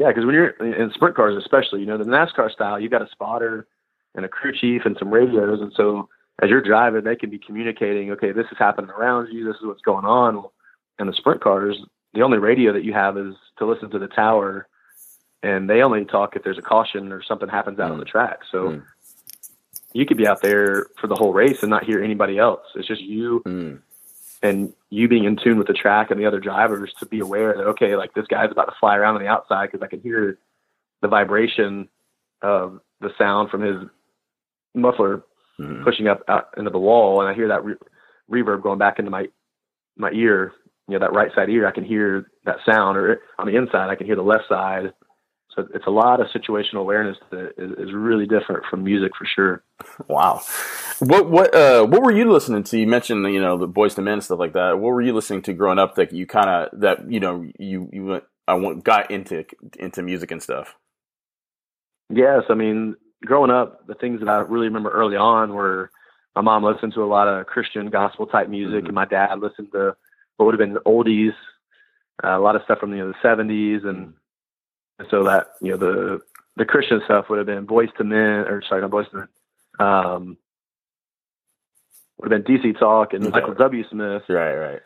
Yeah, 0.00 0.08
because 0.08 0.24
when 0.24 0.34
you're 0.34 0.48
in 0.48 0.90
sprint 0.94 1.14
cars, 1.14 1.36
especially, 1.36 1.80
you 1.80 1.86
know, 1.86 1.98
the 1.98 2.04
NASCAR 2.04 2.50
style, 2.50 2.80
you 2.80 2.88
got 2.88 3.02
a 3.02 3.08
spotter 3.12 3.66
and 4.14 4.24
a 4.24 4.28
crew 4.28 4.50
chief 4.50 4.86
and 4.86 4.96
some 4.98 5.10
radios, 5.10 5.60
and 5.60 5.70
so 5.76 6.08
as 6.42 6.48
you're 6.48 6.62
driving, 6.62 7.04
they 7.04 7.14
can 7.14 7.28
be 7.28 7.38
communicating. 7.38 8.10
Okay, 8.12 8.32
this 8.32 8.46
is 8.50 8.56
happening 8.58 8.90
around 8.90 9.28
you. 9.30 9.44
This 9.44 9.56
is 9.56 9.66
what's 9.66 9.82
going 9.82 10.06
on. 10.06 10.42
And 10.98 11.06
the 11.06 11.12
sprint 11.12 11.42
cars, 11.42 11.76
the 12.14 12.22
only 12.22 12.38
radio 12.38 12.72
that 12.72 12.82
you 12.82 12.94
have 12.94 13.18
is 13.18 13.34
to 13.58 13.66
listen 13.66 13.90
to 13.90 13.98
the 13.98 14.08
tower, 14.08 14.68
and 15.42 15.68
they 15.68 15.82
only 15.82 16.06
talk 16.06 16.34
if 16.34 16.44
there's 16.44 16.56
a 16.56 16.62
caution 16.62 17.12
or 17.12 17.22
something 17.22 17.50
happens 17.50 17.78
out 17.78 17.90
on 17.90 17.98
the 17.98 18.06
track. 18.06 18.38
So 18.50 18.70
Mm. 18.70 18.82
you 19.92 20.06
could 20.06 20.16
be 20.16 20.26
out 20.26 20.40
there 20.40 20.86
for 20.98 21.08
the 21.08 21.14
whole 21.16 21.34
race 21.34 21.62
and 21.62 21.68
not 21.68 21.84
hear 21.84 22.02
anybody 22.02 22.38
else. 22.38 22.64
It's 22.74 22.88
just 22.88 23.02
you 23.02 23.42
Mm. 23.44 23.82
And 24.42 24.72
you 24.90 25.06
being 25.08 25.24
in 25.24 25.36
tune 25.36 25.58
with 25.58 25.66
the 25.66 25.72
track 25.72 26.10
and 26.10 26.18
the 26.20 26.26
other 26.26 26.40
drivers 26.40 26.92
to 26.98 27.06
be 27.06 27.20
aware 27.20 27.54
that 27.54 27.66
okay, 27.68 27.96
like 27.96 28.14
this 28.14 28.26
guy's 28.26 28.50
about 28.50 28.66
to 28.66 28.74
fly 28.80 28.96
around 28.96 29.16
on 29.16 29.22
the 29.22 29.28
outside 29.28 29.66
because 29.70 29.82
I 29.84 29.88
can 29.88 30.00
hear 30.00 30.38
the 31.02 31.08
vibration 31.08 31.88
of 32.42 32.80
the 33.00 33.10
sound 33.18 33.50
from 33.50 33.62
his 33.62 33.76
muffler 34.74 35.22
Mhm. 35.58 35.84
pushing 35.84 36.08
up 36.08 36.22
out 36.28 36.48
into 36.56 36.70
the 36.70 36.78
wall, 36.78 37.20
and 37.20 37.28
I 37.28 37.34
hear 37.34 37.48
that 37.48 37.64
re- 37.64 37.74
reverb 38.30 38.62
going 38.62 38.78
back 38.78 38.98
into 38.98 39.10
my 39.10 39.28
my 39.96 40.10
ear. 40.12 40.52
You 40.88 40.98
know, 40.98 41.00
that 41.06 41.12
right 41.12 41.32
side 41.34 41.50
ear, 41.50 41.66
I 41.68 41.70
can 41.70 41.84
hear 41.84 42.30
that 42.46 42.56
sound, 42.64 42.96
or 42.96 43.20
on 43.38 43.46
the 43.46 43.54
inside, 43.56 43.90
I 43.90 43.94
can 43.94 44.06
hear 44.06 44.16
the 44.16 44.22
left 44.22 44.48
side. 44.48 44.92
So 45.54 45.68
it's 45.74 45.86
a 45.86 45.90
lot 45.90 46.20
of 46.20 46.28
situational 46.28 46.80
awareness 46.80 47.16
that 47.30 47.52
is, 47.58 47.72
is 47.88 47.92
really 47.92 48.26
different 48.26 48.64
from 48.70 48.82
music 48.84 49.12
for 49.16 49.24
sure. 49.26 49.62
Wow. 50.08 50.40
What 51.00 51.30
what 51.30 51.54
uh 51.54 51.84
what 51.86 52.02
were 52.02 52.12
you 52.12 52.30
listening 52.30 52.62
to? 52.64 52.78
You 52.78 52.86
mentioned 52.86 53.24
you 53.32 53.40
know 53.40 53.56
the 53.56 53.68
Boyz 53.68 53.98
II 53.98 54.04
Men 54.04 54.14
and 54.14 54.24
stuff 54.24 54.38
like 54.38 54.52
that. 54.52 54.78
What 54.78 54.92
were 54.92 55.02
you 55.02 55.14
listening 55.14 55.42
to 55.42 55.52
growing 55.54 55.78
up 55.78 55.94
that 55.96 56.12
you 56.12 56.26
kind 56.26 56.48
of 56.48 56.80
that 56.80 57.10
you 57.10 57.20
know 57.20 57.46
you 57.58 57.88
you 57.92 58.04
went 58.04 58.24
I 58.46 58.54
went, 58.54 58.84
got 58.84 59.10
into 59.10 59.44
into 59.78 60.02
music 60.02 60.30
and 60.30 60.42
stuff? 60.42 60.76
Yes, 62.10 62.42
I 62.50 62.54
mean, 62.54 62.96
growing 63.24 63.50
up, 63.50 63.86
the 63.86 63.94
things 63.94 64.20
that 64.20 64.28
I 64.28 64.38
really 64.40 64.66
remember 64.66 64.90
early 64.90 65.16
on 65.16 65.54
were 65.54 65.90
my 66.34 66.42
mom 66.42 66.64
listened 66.64 66.92
to 66.94 67.02
a 67.02 67.06
lot 67.06 67.28
of 67.28 67.46
Christian 67.46 67.88
gospel 67.90 68.26
type 68.26 68.48
music, 68.48 68.84
Mhm. 68.84 68.86
and 68.86 68.94
my 68.94 69.04
dad 69.04 69.40
listened 69.40 69.72
to 69.72 69.96
what 70.36 70.46
would 70.46 70.58
have 70.58 70.68
been 70.68 70.78
oldies, 70.84 71.34
uh, 72.24 72.36
a 72.36 72.40
lot 72.40 72.56
of 72.56 72.62
stuff 72.64 72.78
from 72.80 72.92
you 72.92 72.98
know 72.98 73.08
the 73.12 73.18
'70s, 73.28 73.84
and, 73.84 74.14
and 74.98 75.08
so 75.10 75.24
that 75.24 75.48
you 75.62 75.70
know 75.70 75.76
the 75.76 76.20
the 76.56 76.64
Christian 76.64 77.00
stuff 77.04 77.28
would 77.30 77.38
have 77.38 77.46
been 77.46 77.66
Boyz 77.66 77.88
II 78.00 78.06
Men, 78.06 78.46
or 78.48 78.60
sorry, 78.68 78.82
not 78.82 78.90
Boyz 78.90 79.06
II 79.14 79.20
Men, 79.20 79.28
um, 79.78 80.36
would 82.22 82.32
have 82.32 82.44
been 82.44 82.56
DC 82.60 82.78
Talk 82.78 83.12
and. 83.12 83.30
Michael 83.30 83.54
W. 83.54 83.84
Smith, 83.90 84.22
Right, 84.28 84.54
right. 84.56 84.80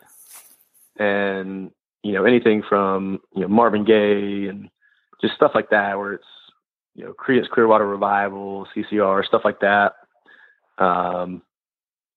and 0.97 1.71
you 2.03 2.13
know 2.13 2.23
anything 2.25 2.63
from 2.67 3.19
you 3.35 3.41
know 3.41 3.47
Marvin 3.47 3.83
Gaye 3.83 4.47
and 4.47 4.69
just 5.21 5.35
stuff 5.35 5.51
like 5.55 5.69
that, 5.71 5.97
where 5.97 6.13
it's 6.13 6.25
you 6.95 7.03
know 7.05 7.13
Creedence 7.13 7.49
Clearwater 7.49 7.87
Revival, 7.87 8.67
CCR, 8.75 9.25
stuff 9.25 9.41
like 9.43 9.59
that. 9.61 9.93
Um, 10.77 11.41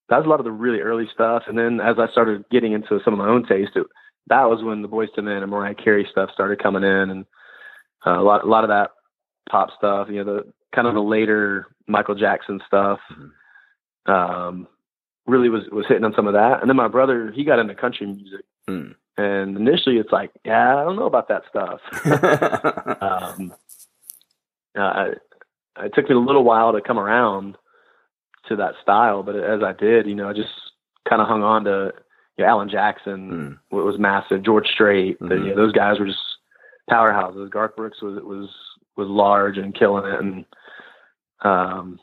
that 0.09 0.19
was 0.19 0.27
a 0.27 0.29
lot 0.29 0.41
of 0.41 0.45
the 0.45 0.53
really 0.53 0.81
early 0.81 1.07
stuff, 1.13 1.45
and 1.49 1.59
then 1.59 1.81
as 1.81 1.97
I 1.99 2.09
started 2.11 2.45
getting 2.51 2.73
into 2.73 3.01
some 3.05 3.13
of 3.15 3.19
my 3.19 3.29
own 3.29 3.47
taste, 3.47 3.73
it, 3.77 3.87
that 4.29 4.49
was 4.49 4.63
when 4.63 4.83
the 4.83 4.89
Boyz 4.89 5.09
II 5.17 5.25
Men 5.25 5.43
and 5.43 5.51
Mariah 5.51 5.75
Carey 5.75 6.07
stuff 6.11 6.31
started 6.33 6.63
coming 6.63 6.83
in, 6.85 7.11
and 7.11 7.25
uh, 8.07 8.19
a 8.21 8.23
lot 8.23 8.45
a 8.45 8.49
lot 8.49 8.65
of 8.65 8.69
that 8.69 8.91
pop 9.51 9.71
stuff. 9.77 10.09
You 10.11 10.25
know 10.25 10.37
the 10.37 10.53
kind 10.75 10.87
of 10.87 10.95
the 10.95 11.01
later 11.01 11.67
Michael 11.87 12.15
Jackson 12.15 12.61
stuff. 12.67 13.01
Um, 14.07 14.67
really 15.29 15.49
was 15.49 15.63
was 15.71 15.87
hitting 15.87 16.05
on 16.05 16.15
some 16.15 16.27
of 16.27 16.33
that, 16.33 16.61
and 16.61 16.69
then 16.69 16.77
my 16.77 16.89
brother 16.89 17.31
he 17.31 17.45
got 17.45 17.59
into 17.59 17.75
country 17.75 18.07
music 18.07 18.45
Mm. 18.69 18.95
And 19.17 19.57
initially, 19.57 19.97
it's 19.97 20.13
like, 20.13 20.31
yeah, 20.45 20.77
I 20.77 20.85
don't 20.85 20.97
know 20.97 21.07
about 21.07 21.29
that 21.29 21.43
stuff. 21.49 21.81
um, 23.03 23.53
uh, 24.79 25.07
it 25.81 25.93
took 25.95 26.09
me 26.09 26.15
a 26.15 26.19
little 26.19 26.45
while 26.45 26.73
to 26.73 26.81
come 26.81 26.99
around 26.99 27.57
to 28.49 28.57
that 28.57 28.75
style, 28.81 29.23
but 29.23 29.35
as 29.35 29.63
I 29.63 29.73
did, 29.73 30.07
you 30.07 30.15
know, 30.15 30.29
I 30.29 30.35
just 30.35 30.53
kind 31.09 31.21
of 31.21 31.27
hung 31.27 31.43
on 31.43 31.65
to 31.65 31.93
you 32.37 32.45
know, 32.45 32.51
Alan 32.51 32.69
Jackson, 32.69 33.59
mm. 33.73 33.77
was 33.77 33.99
massive, 33.99 34.45
George 34.45 34.69
Strait, 34.69 35.19
mm-hmm. 35.19 35.29
the, 35.29 35.35
you 35.35 35.51
know, 35.51 35.57
those 35.57 35.73
guys 35.73 35.99
were 35.99 36.07
just 36.07 36.19
powerhouses. 36.89 37.51
Garth 37.51 37.75
Brooks 37.75 38.01
was 38.01 38.23
was 38.23 38.49
was 38.97 39.09
large 39.09 39.59
and 39.59 39.75
killing 39.75 40.05
it, 40.05 40.21
and 40.21 40.45
um, 41.41 41.99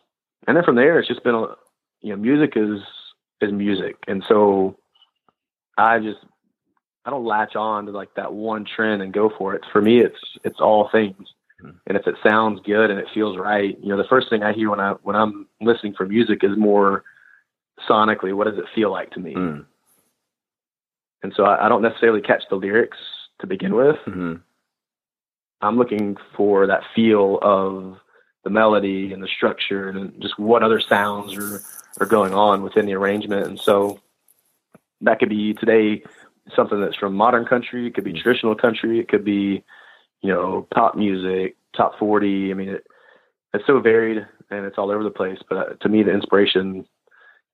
and 0.48 0.58
then 0.58 0.64
from 0.64 0.76
there, 0.76 1.00
it's 1.00 1.08
just 1.08 1.24
been 1.24 1.36
a, 1.36 1.56
you 2.02 2.10
know, 2.10 2.18
music 2.18 2.54
is 2.58 2.82
is 3.42 3.52
music, 3.52 3.98
and 4.08 4.24
so 4.28 4.78
I 5.78 6.00
just 6.00 6.20
I 7.06 7.12
don't 7.12 7.26
latch 7.26 7.56
on 7.56 7.86
to 7.86 7.92
like 7.92 8.16
that 8.16 8.34
one 8.34 8.66
trend 8.66 9.02
and 9.02 9.14
go 9.14 9.32
for 9.38 9.54
it. 9.54 9.64
For 9.72 9.82
me, 9.82 10.00
it's 10.00 10.20
it's 10.44 10.60
all 10.60 10.90
things. 10.92 11.28
Mm-hmm. 11.62 11.78
And 11.88 11.98
if 11.98 12.08
it 12.08 12.16
sounds 12.24 12.62
good 12.66 12.90
and 12.90 13.00
it 13.00 13.08
feels 13.14 13.38
right, 13.38 13.78
you 13.82 13.90
know, 13.90 13.98
the 13.98 14.08
first 14.10 14.30
thing 14.30 14.44
I 14.44 14.54
hear 14.54 14.70
when 14.70 14.80
I 14.80 14.94
when 15.04 15.16
I'm 15.16 15.48
listening 15.62 15.94
for 15.94 16.06
music 16.06 16.44
is 16.44 16.58
more 16.58 17.04
sonically, 17.90 18.34
what 18.34 18.48
does 18.48 18.58
it 18.58 18.66
feel 18.74 18.92
like 18.92 19.12
to 19.12 19.20
me? 19.20 19.36
Mm. 19.36 19.66
And 21.24 21.34
so 21.36 21.44
I, 21.44 21.66
I, 21.66 21.70
don't 21.70 21.82
necessarily 21.82 22.22
catch 22.22 22.44
the 22.50 22.56
lyrics 22.56 22.98
to 23.40 23.48
begin 23.48 23.74
with. 23.74 23.96
Mm-hmm. 24.08 24.36
I'm 25.62 25.78
looking 25.78 26.18
for 26.38 26.68
that 26.68 26.84
feel 26.96 27.40
of 27.42 27.98
the 28.44 28.50
melody 28.52 29.12
and 29.12 29.24
the 29.24 29.28
structure 29.28 29.90
and 29.90 30.22
just 30.22 30.38
what 30.38 30.62
other 30.62 30.80
sounds 30.80 31.36
are 31.36 31.62
are 32.00 32.06
going 32.06 32.34
on 32.34 32.62
within 32.62 32.86
the 32.86 32.93
arrangement. 32.93 33.48
And 33.48 33.60
so 33.60 34.00
that 35.02 35.20
could 35.20 35.30
be 35.30 35.54
today 35.54 36.04
something 36.56 36.80
that's 36.80 36.96
from 36.96 37.16
modern 37.16 37.46
country, 37.46 37.88
it 37.88 37.96
could 37.96 38.04
be 38.04 38.14
mm. 38.14 38.22
traditional 38.22 38.56
country, 38.56 39.00
it 39.00 39.08
could 39.08 39.26
be 39.26 39.64
you 40.26 40.34
know, 40.34 40.68
pop 40.74 40.96
music, 40.96 41.56
top 41.78 42.00
40. 42.00 42.50
I 42.50 42.56
mean, 42.56 42.70
it, 42.70 42.88
it's 43.54 43.68
so 43.68 43.80
varied 43.80 44.26
and 44.50 44.66
it's 44.66 44.78
all 44.78 44.89
over 44.89 45.04
the 45.04 45.12
place. 45.12 45.38
But 45.48 45.58
uh, 45.58 45.74
to 45.82 45.89
me, 45.89 46.02
the 46.02 46.14
inspiration, 46.14 46.86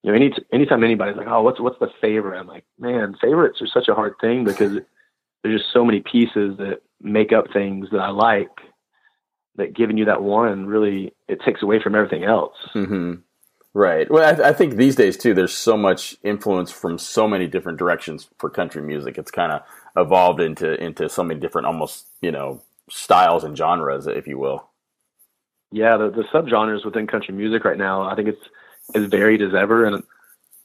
you 0.04 0.10
know, 0.10 0.14
any 0.14 0.32
anytime 0.54 0.84
anybody's 0.84 1.18
like, 1.18 1.28
"Oh, 1.28 1.42
what's 1.42 1.60
what's 1.60 1.80
the 1.80 1.90
favorite?" 2.00 2.40
I'm 2.40 2.48
like, 2.48 2.64
"Man, 2.80 3.16
favorites 3.22 3.62
are 3.62 3.68
such 3.68 3.90
a 3.90 3.94
hard 3.94 4.14
thing 4.22 4.46
because 4.46 4.80
there's 5.44 5.62
just 5.62 5.74
so 5.74 5.84
many 5.84 6.00
pieces 6.00 6.58
that 6.58 6.82
make 7.02 7.34
up 7.34 7.52
things 7.52 7.90
that 7.92 8.00
I 8.00 8.10
like. 8.10 8.50
That 9.58 9.76
giving 9.76 9.98
you 9.98 10.06
that 10.06 10.24
one 10.24 10.66
really 10.66 11.14
it 11.28 11.42
takes 11.42 11.62
away 11.62 11.82
from 11.84 11.94
everything 11.94 12.24
else." 12.24 12.56
Mm-hmm. 12.74 13.16
Right. 13.74 14.10
Well, 14.12 14.24
I, 14.24 14.50
I, 14.50 14.54
think 14.54 14.76
these 14.76 14.96
days 14.96 15.16
too, 15.16 15.34
there's 15.34 15.54
so 15.54 15.78
much 15.78 16.18
influence 16.24 16.72
from 16.72 16.98
so 16.98 17.26
many 17.26 17.48
different 17.48 17.80
directions 17.80 18.28
for 18.38 18.50
country 18.50 18.82
music. 18.82 19.18
It's 19.18 19.32
kind 19.32 19.54
of 19.54 19.62
evolved 19.96 20.42
into 20.42 20.74
into 20.84 21.08
so 21.08 21.24
many 21.24 21.40
different, 21.40 21.68
almost 21.68 22.08
you 22.22 22.32
know, 22.32 22.62
styles 22.90 23.46
and 23.46 23.58
genres, 23.58 24.08
if 24.08 24.28
you 24.28 24.38
will. 24.38 24.68
Yeah, 25.72 25.96
the, 25.96 26.10
the 26.10 26.24
subgenres 26.24 26.84
within 26.84 27.08
country 27.08 27.34
music 27.34 27.64
right 27.64 27.78
now, 27.78 28.02
I 28.02 28.16
think 28.16 28.28
it's 28.28 28.44
as 28.94 29.06
varied 29.06 29.42
as 29.42 29.56
ever, 29.56 29.86
and 29.86 30.04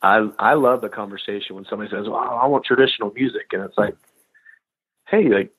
I 0.03 0.29
I 0.39 0.55
love 0.55 0.81
the 0.81 0.89
conversation 0.89 1.55
when 1.55 1.65
somebody 1.65 1.91
says, 1.91 2.09
"Well, 2.09 2.17
I 2.17 2.47
want 2.47 2.65
traditional 2.65 3.13
music," 3.13 3.53
and 3.53 3.63
it's 3.63 3.79
like, 3.79 3.97
hey, 5.09 5.29
like 5.29 5.53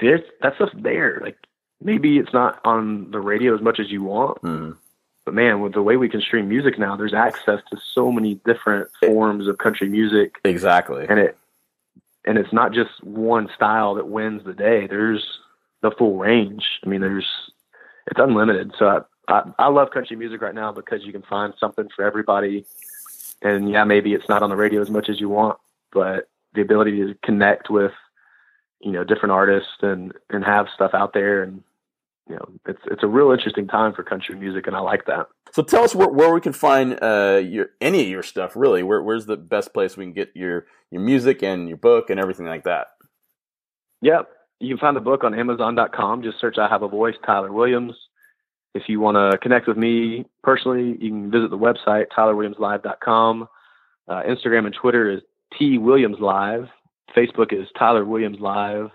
there's 0.00 0.22
that 0.42 0.56
stuff's 0.56 0.72
there. 0.76 1.20
Like 1.22 1.38
maybe 1.80 2.18
it's 2.18 2.32
not 2.32 2.60
on 2.64 3.10
the 3.12 3.20
radio 3.20 3.54
as 3.54 3.60
much 3.60 3.78
as 3.78 3.90
you 3.90 4.02
want, 4.02 4.42
mm-hmm. 4.42 4.72
But 5.24 5.34
man, 5.34 5.60
with 5.60 5.72
the 5.72 5.82
way 5.82 5.96
we 5.96 6.08
can 6.08 6.20
stream 6.20 6.48
music 6.48 6.78
now, 6.78 6.96
there's 6.96 7.14
access 7.14 7.60
to 7.70 7.78
so 7.92 8.12
many 8.12 8.34
different 8.44 8.88
forms 9.00 9.46
of 9.48 9.58
country 9.58 9.88
music. 9.88 10.38
Exactly, 10.44 11.06
and 11.08 11.18
it 11.18 11.36
and 12.24 12.38
it's 12.38 12.52
not 12.52 12.72
just 12.72 13.02
one 13.02 13.48
style 13.54 13.94
that 13.94 14.08
wins 14.08 14.44
the 14.44 14.54
day. 14.54 14.86
There's 14.86 15.24
the 15.82 15.90
full 15.90 16.18
range. 16.18 16.64
I 16.84 16.88
mean, 16.88 17.00
there's 17.00 17.26
it's 18.06 18.20
unlimited. 18.20 18.72
So 18.78 18.86
I, 19.28 19.32
I, 19.32 19.42
I 19.58 19.68
love 19.68 19.90
country 19.90 20.16
music 20.16 20.42
right 20.42 20.54
now 20.54 20.72
because 20.72 21.04
you 21.04 21.12
can 21.12 21.22
find 21.22 21.54
something 21.58 21.88
for 21.94 22.04
everybody. 22.04 22.66
And 23.42 23.70
yeah, 23.70 23.84
maybe 23.84 24.14
it's 24.14 24.28
not 24.28 24.42
on 24.42 24.50
the 24.50 24.56
radio 24.56 24.80
as 24.80 24.90
much 24.90 25.08
as 25.08 25.20
you 25.20 25.28
want, 25.28 25.58
but 25.92 26.28
the 26.54 26.60
ability 26.60 26.98
to 26.98 27.14
connect 27.22 27.70
with 27.70 27.92
you 28.80 28.92
know 28.92 29.04
different 29.04 29.32
artists 29.32 29.72
and 29.80 30.12
and 30.30 30.44
have 30.44 30.66
stuff 30.74 30.92
out 30.92 31.14
there 31.14 31.42
and 31.42 31.62
you 32.28 32.36
know 32.36 32.48
it's 32.66 32.80
it's 32.90 33.02
a 33.02 33.06
real 33.06 33.30
interesting 33.30 33.66
time 33.66 33.92
for 33.92 34.02
country 34.02 34.34
music 34.34 34.66
and 34.66 34.74
I 34.74 34.80
like 34.80 35.06
that. 35.06 35.28
So 35.52 35.62
tell 35.62 35.84
us 35.84 35.94
where, 35.94 36.08
where 36.08 36.32
we 36.32 36.40
can 36.40 36.52
find 36.52 36.98
uh, 37.02 37.40
your 37.44 37.70
any 37.80 38.02
of 38.02 38.08
your 38.08 38.22
stuff. 38.22 38.56
Really, 38.56 38.82
where, 38.82 39.02
where's 39.02 39.26
the 39.26 39.36
best 39.36 39.72
place 39.72 39.96
we 39.96 40.04
can 40.04 40.12
get 40.12 40.30
your 40.34 40.66
your 40.90 41.02
music 41.02 41.42
and 41.42 41.68
your 41.68 41.76
book 41.76 42.10
and 42.10 42.18
everything 42.18 42.46
like 42.46 42.64
that? 42.64 42.88
Yep, 44.00 44.28
you 44.60 44.74
can 44.74 44.78
find 44.78 44.96
the 44.96 45.00
book 45.00 45.24
on 45.24 45.38
Amazon.com. 45.38 46.22
Just 46.22 46.40
search 46.40 46.56
"I 46.58 46.68
Have 46.68 46.82
a 46.82 46.88
Voice," 46.88 47.16
Tyler 47.26 47.52
Williams. 47.52 47.94
If 48.74 48.88
you 48.88 49.00
want 49.00 49.16
to 49.16 49.38
connect 49.38 49.68
with 49.68 49.76
me 49.76 50.24
personally, 50.42 50.96
you 51.00 51.10
can 51.10 51.30
visit 51.30 51.50
the 51.50 51.58
website 51.58 52.06
tylerwilliamslive.com. 52.16 53.48
Uh, 54.08 54.22
Instagram 54.22 54.66
and 54.66 54.74
Twitter 54.74 55.10
is 55.10 55.20
T 55.58 55.78
Williams 55.78 56.16
Live. 56.20 56.68
Facebook 57.16 57.52
is 57.52 57.68
Tyler 57.78 58.04
Williams 58.04 58.40
Live 58.40 58.90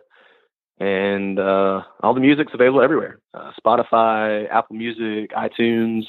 and 0.79 1.39
uh, 1.39 1.83
all 2.01 2.13
the 2.13 2.19
music's 2.19 2.53
available 2.53 2.81
everywhere. 2.81 3.19
Uh, 3.33 3.51
spotify 3.63 4.49
apple 4.49 4.75
music 4.75 5.31
itunes. 5.31 6.05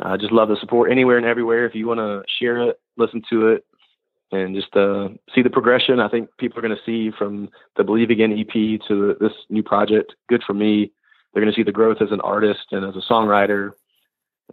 I 0.00 0.14
uh, 0.14 0.16
just 0.16 0.32
love 0.32 0.48
the 0.48 0.56
support 0.60 0.92
anywhere 0.92 1.16
and 1.16 1.26
everywhere. 1.26 1.66
If 1.66 1.74
you 1.74 1.86
want 1.88 1.98
to 1.98 2.22
share 2.38 2.68
it 2.68 2.80
listen 2.98 3.22
to 3.30 3.48
it 3.48 3.64
and 4.30 4.54
just 4.54 4.76
uh, 4.76 5.08
see 5.34 5.42
the 5.42 5.50
progression 5.50 6.00
i 6.00 6.08
think 6.08 6.28
people 6.38 6.58
are 6.58 6.62
going 6.62 6.76
to 6.76 6.82
see 6.84 7.10
from 7.16 7.48
the 7.76 7.84
believe 7.84 8.10
again 8.10 8.32
ep 8.32 8.52
to 8.86 9.16
this 9.20 9.32
new 9.48 9.62
project. 9.62 10.14
Good 10.28 10.42
for 10.46 10.52
me. 10.54 10.92
They're 11.32 11.42
going 11.42 11.52
to 11.52 11.56
see 11.56 11.62
the 11.62 11.72
growth 11.72 11.98
as 12.00 12.10
an 12.10 12.20
artist 12.20 12.66
and 12.72 12.84
as 12.84 12.96
a 12.96 13.12
songwriter. 13.12 13.72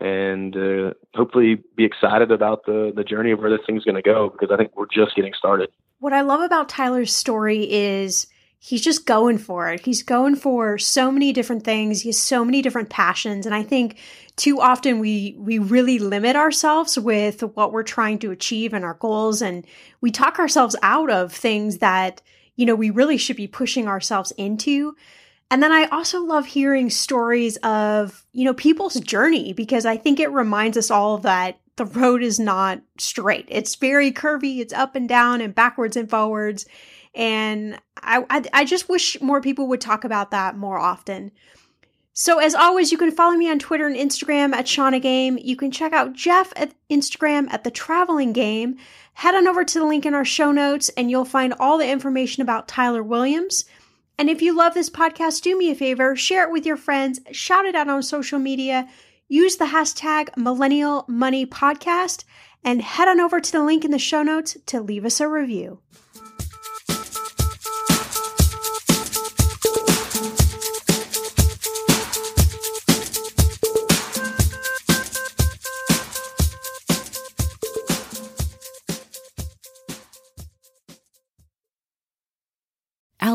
And 0.02 0.56
uh, 0.58 0.94
hopefully 1.14 1.64
be 1.78 1.86
excited 1.86 2.32
about 2.32 2.66
the 2.66 2.92
the 2.96 3.04
journey 3.04 3.32
of 3.32 3.40
where 3.40 3.50
this 3.50 3.66
thing's 3.66 3.86
going 3.86 3.96
to 3.96 4.02
go 4.02 4.30
because 4.30 4.54
i 4.54 4.58
think 4.58 4.76
we're 4.76 4.88
just 4.88 5.16
getting 5.16 5.34
started. 5.38 5.70
What 6.00 6.14
i 6.14 6.22
love 6.22 6.42
about 6.42 6.70
tyler's 6.70 7.14
story 7.14 7.64
is 7.70 8.28
he's 8.66 8.82
just 8.82 9.06
going 9.06 9.38
for 9.38 9.70
it. 9.70 9.86
He's 9.86 10.02
going 10.02 10.36
for 10.36 10.80
so 10.80 11.12
many 11.12 11.32
different 11.32 11.64
things. 11.64 12.02
He 12.02 12.10
has 12.10 12.18
so 12.18 12.44
many 12.44 12.64
different 12.64 12.90
passions. 12.90 13.46
And 13.46 13.54
I 13.54 13.62
think 13.62 13.98
too 14.38 14.60
often 14.60 15.00
we 15.00 15.36
we 15.38 15.60
really 15.60 16.00
limit 16.00 16.36
ourselves 16.36 16.98
with 16.98 17.42
what 17.42 17.72
we're 17.72 17.84
trying 17.84 18.18
to 18.20 18.32
achieve 18.32 18.74
and 18.74 18.84
our 18.84 18.96
goals 18.96 19.44
and 19.44 19.68
we 20.02 20.10
talk 20.10 20.40
ourselves 20.40 20.76
out 20.82 21.12
of 21.12 21.32
things 21.32 21.78
that, 21.78 22.24
you 22.56 22.66
know, 22.66 22.74
we 22.74 22.90
really 22.90 23.18
should 23.18 23.38
be 23.38 23.48
pushing 23.48 23.88
ourselves 23.88 24.32
into. 24.32 24.96
And 25.52 25.62
then 25.62 25.72
I 25.72 25.86
also 25.86 26.24
love 26.24 26.48
hearing 26.48 26.90
stories 26.90 27.58
of, 27.58 28.26
you 28.34 28.46
know, 28.46 28.56
people's 28.56 29.00
journey 29.00 29.54
because 29.54 29.86
I 29.86 29.96
think 29.96 30.20
it 30.20 30.32
reminds 30.32 30.76
us 30.76 30.90
all 30.90 31.20
that 31.20 31.60
the 31.76 31.86
road 31.86 32.24
is 32.24 32.40
not 32.40 32.82
straight. 32.98 33.46
It's 33.50 33.76
very 33.76 34.12
curvy, 34.12 34.58
it's 34.58 34.74
up 34.74 34.96
and 34.96 35.08
down 35.08 35.42
and 35.42 35.54
backwards 35.54 35.96
and 35.96 36.10
forwards. 36.10 36.66
And 37.16 37.80
I, 37.98 38.26
I, 38.30 38.44
I 38.54 38.66
just 38.66 38.90
wish 38.90 39.20
more 39.22 39.42
people 39.42 39.68
would 39.70 39.82
talk 39.82 40.04
about 40.04 40.32
that 40.32 40.58
more 40.58 40.78
often. 40.78 41.32
So, 42.18 42.40
as 42.40 42.56
always, 42.56 42.92
you 42.92 42.98
can 42.98 43.12
follow 43.12 43.36
me 43.36 43.50
on 43.50 43.60
Twitter 43.60 43.88
and 43.88 43.96
Instagram 43.96 44.54
at 44.54 44.68
Shannah 44.68 45.02
Game. 45.02 45.38
You 45.42 45.58
can 45.58 45.70
check 45.70 45.92
out 45.92 46.14
Jeff 46.14 46.54
at 46.56 46.74
Instagram 46.90 47.52
at 47.52 47.66
The 47.66 47.72
Traveling 47.72 48.32
Game. 48.32 48.78
Head 49.16 49.36
on 49.36 49.48
over 49.48 49.66
to 49.66 49.80
the 49.80 49.86
link 49.86 50.06
in 50.06 50.14
our 50.14 50.24
show 50.24 50.52
notes 50.52 50.90
and 50.96 51.10
you'll 51.10 51.26
find 51.26 51.54
all 51.60 51.78
the 51.78 51.90
information 51.90 52.42
about 52.42 52.68
Tyler 52.68 53.04
Williams. 53.04 53.66
And 54.18 54.30
if 54.30 54.42
you 54.42 54.56
love 54.56 54.74
this 54.74 54.90
podcast, 54.90 55.42
do 55.42 55.58
me 55.58 55.72
a 55.72 55.76
favor, 55.76 56.16
share 56.16 56.44
it 56.44 56.52
with 56.52 56.66
your 56.66 56.78
friends, 56.78 57.20
shout 57.32 57.66
it 57.66 57.76
out 57.76 57.90
on 57.90 58.02
social 58.02 58.40
media, 58.40 58.88
use 59.28 59.58
the 59.58 59.66
hashtag 59.66 60.36
Millennial 60.38 61.04
Money 61.10 61.46
Podcast, 61.46 62.24
and 62.64 62.82
head 62.82 63.10
on 63.10 63.20
over 63.20 63.42
to 63.42 63.52
the 63.52 63.64
link 63.64 63.84
in 63.84 63.92
the 63.92 64.00
show 64.00 64.24
notes 64.24 64.56
to 64.68 64.82
leave 64.82 65.06
us 65.06 65.20
a 65.20 65.28
review. 65.28 65.80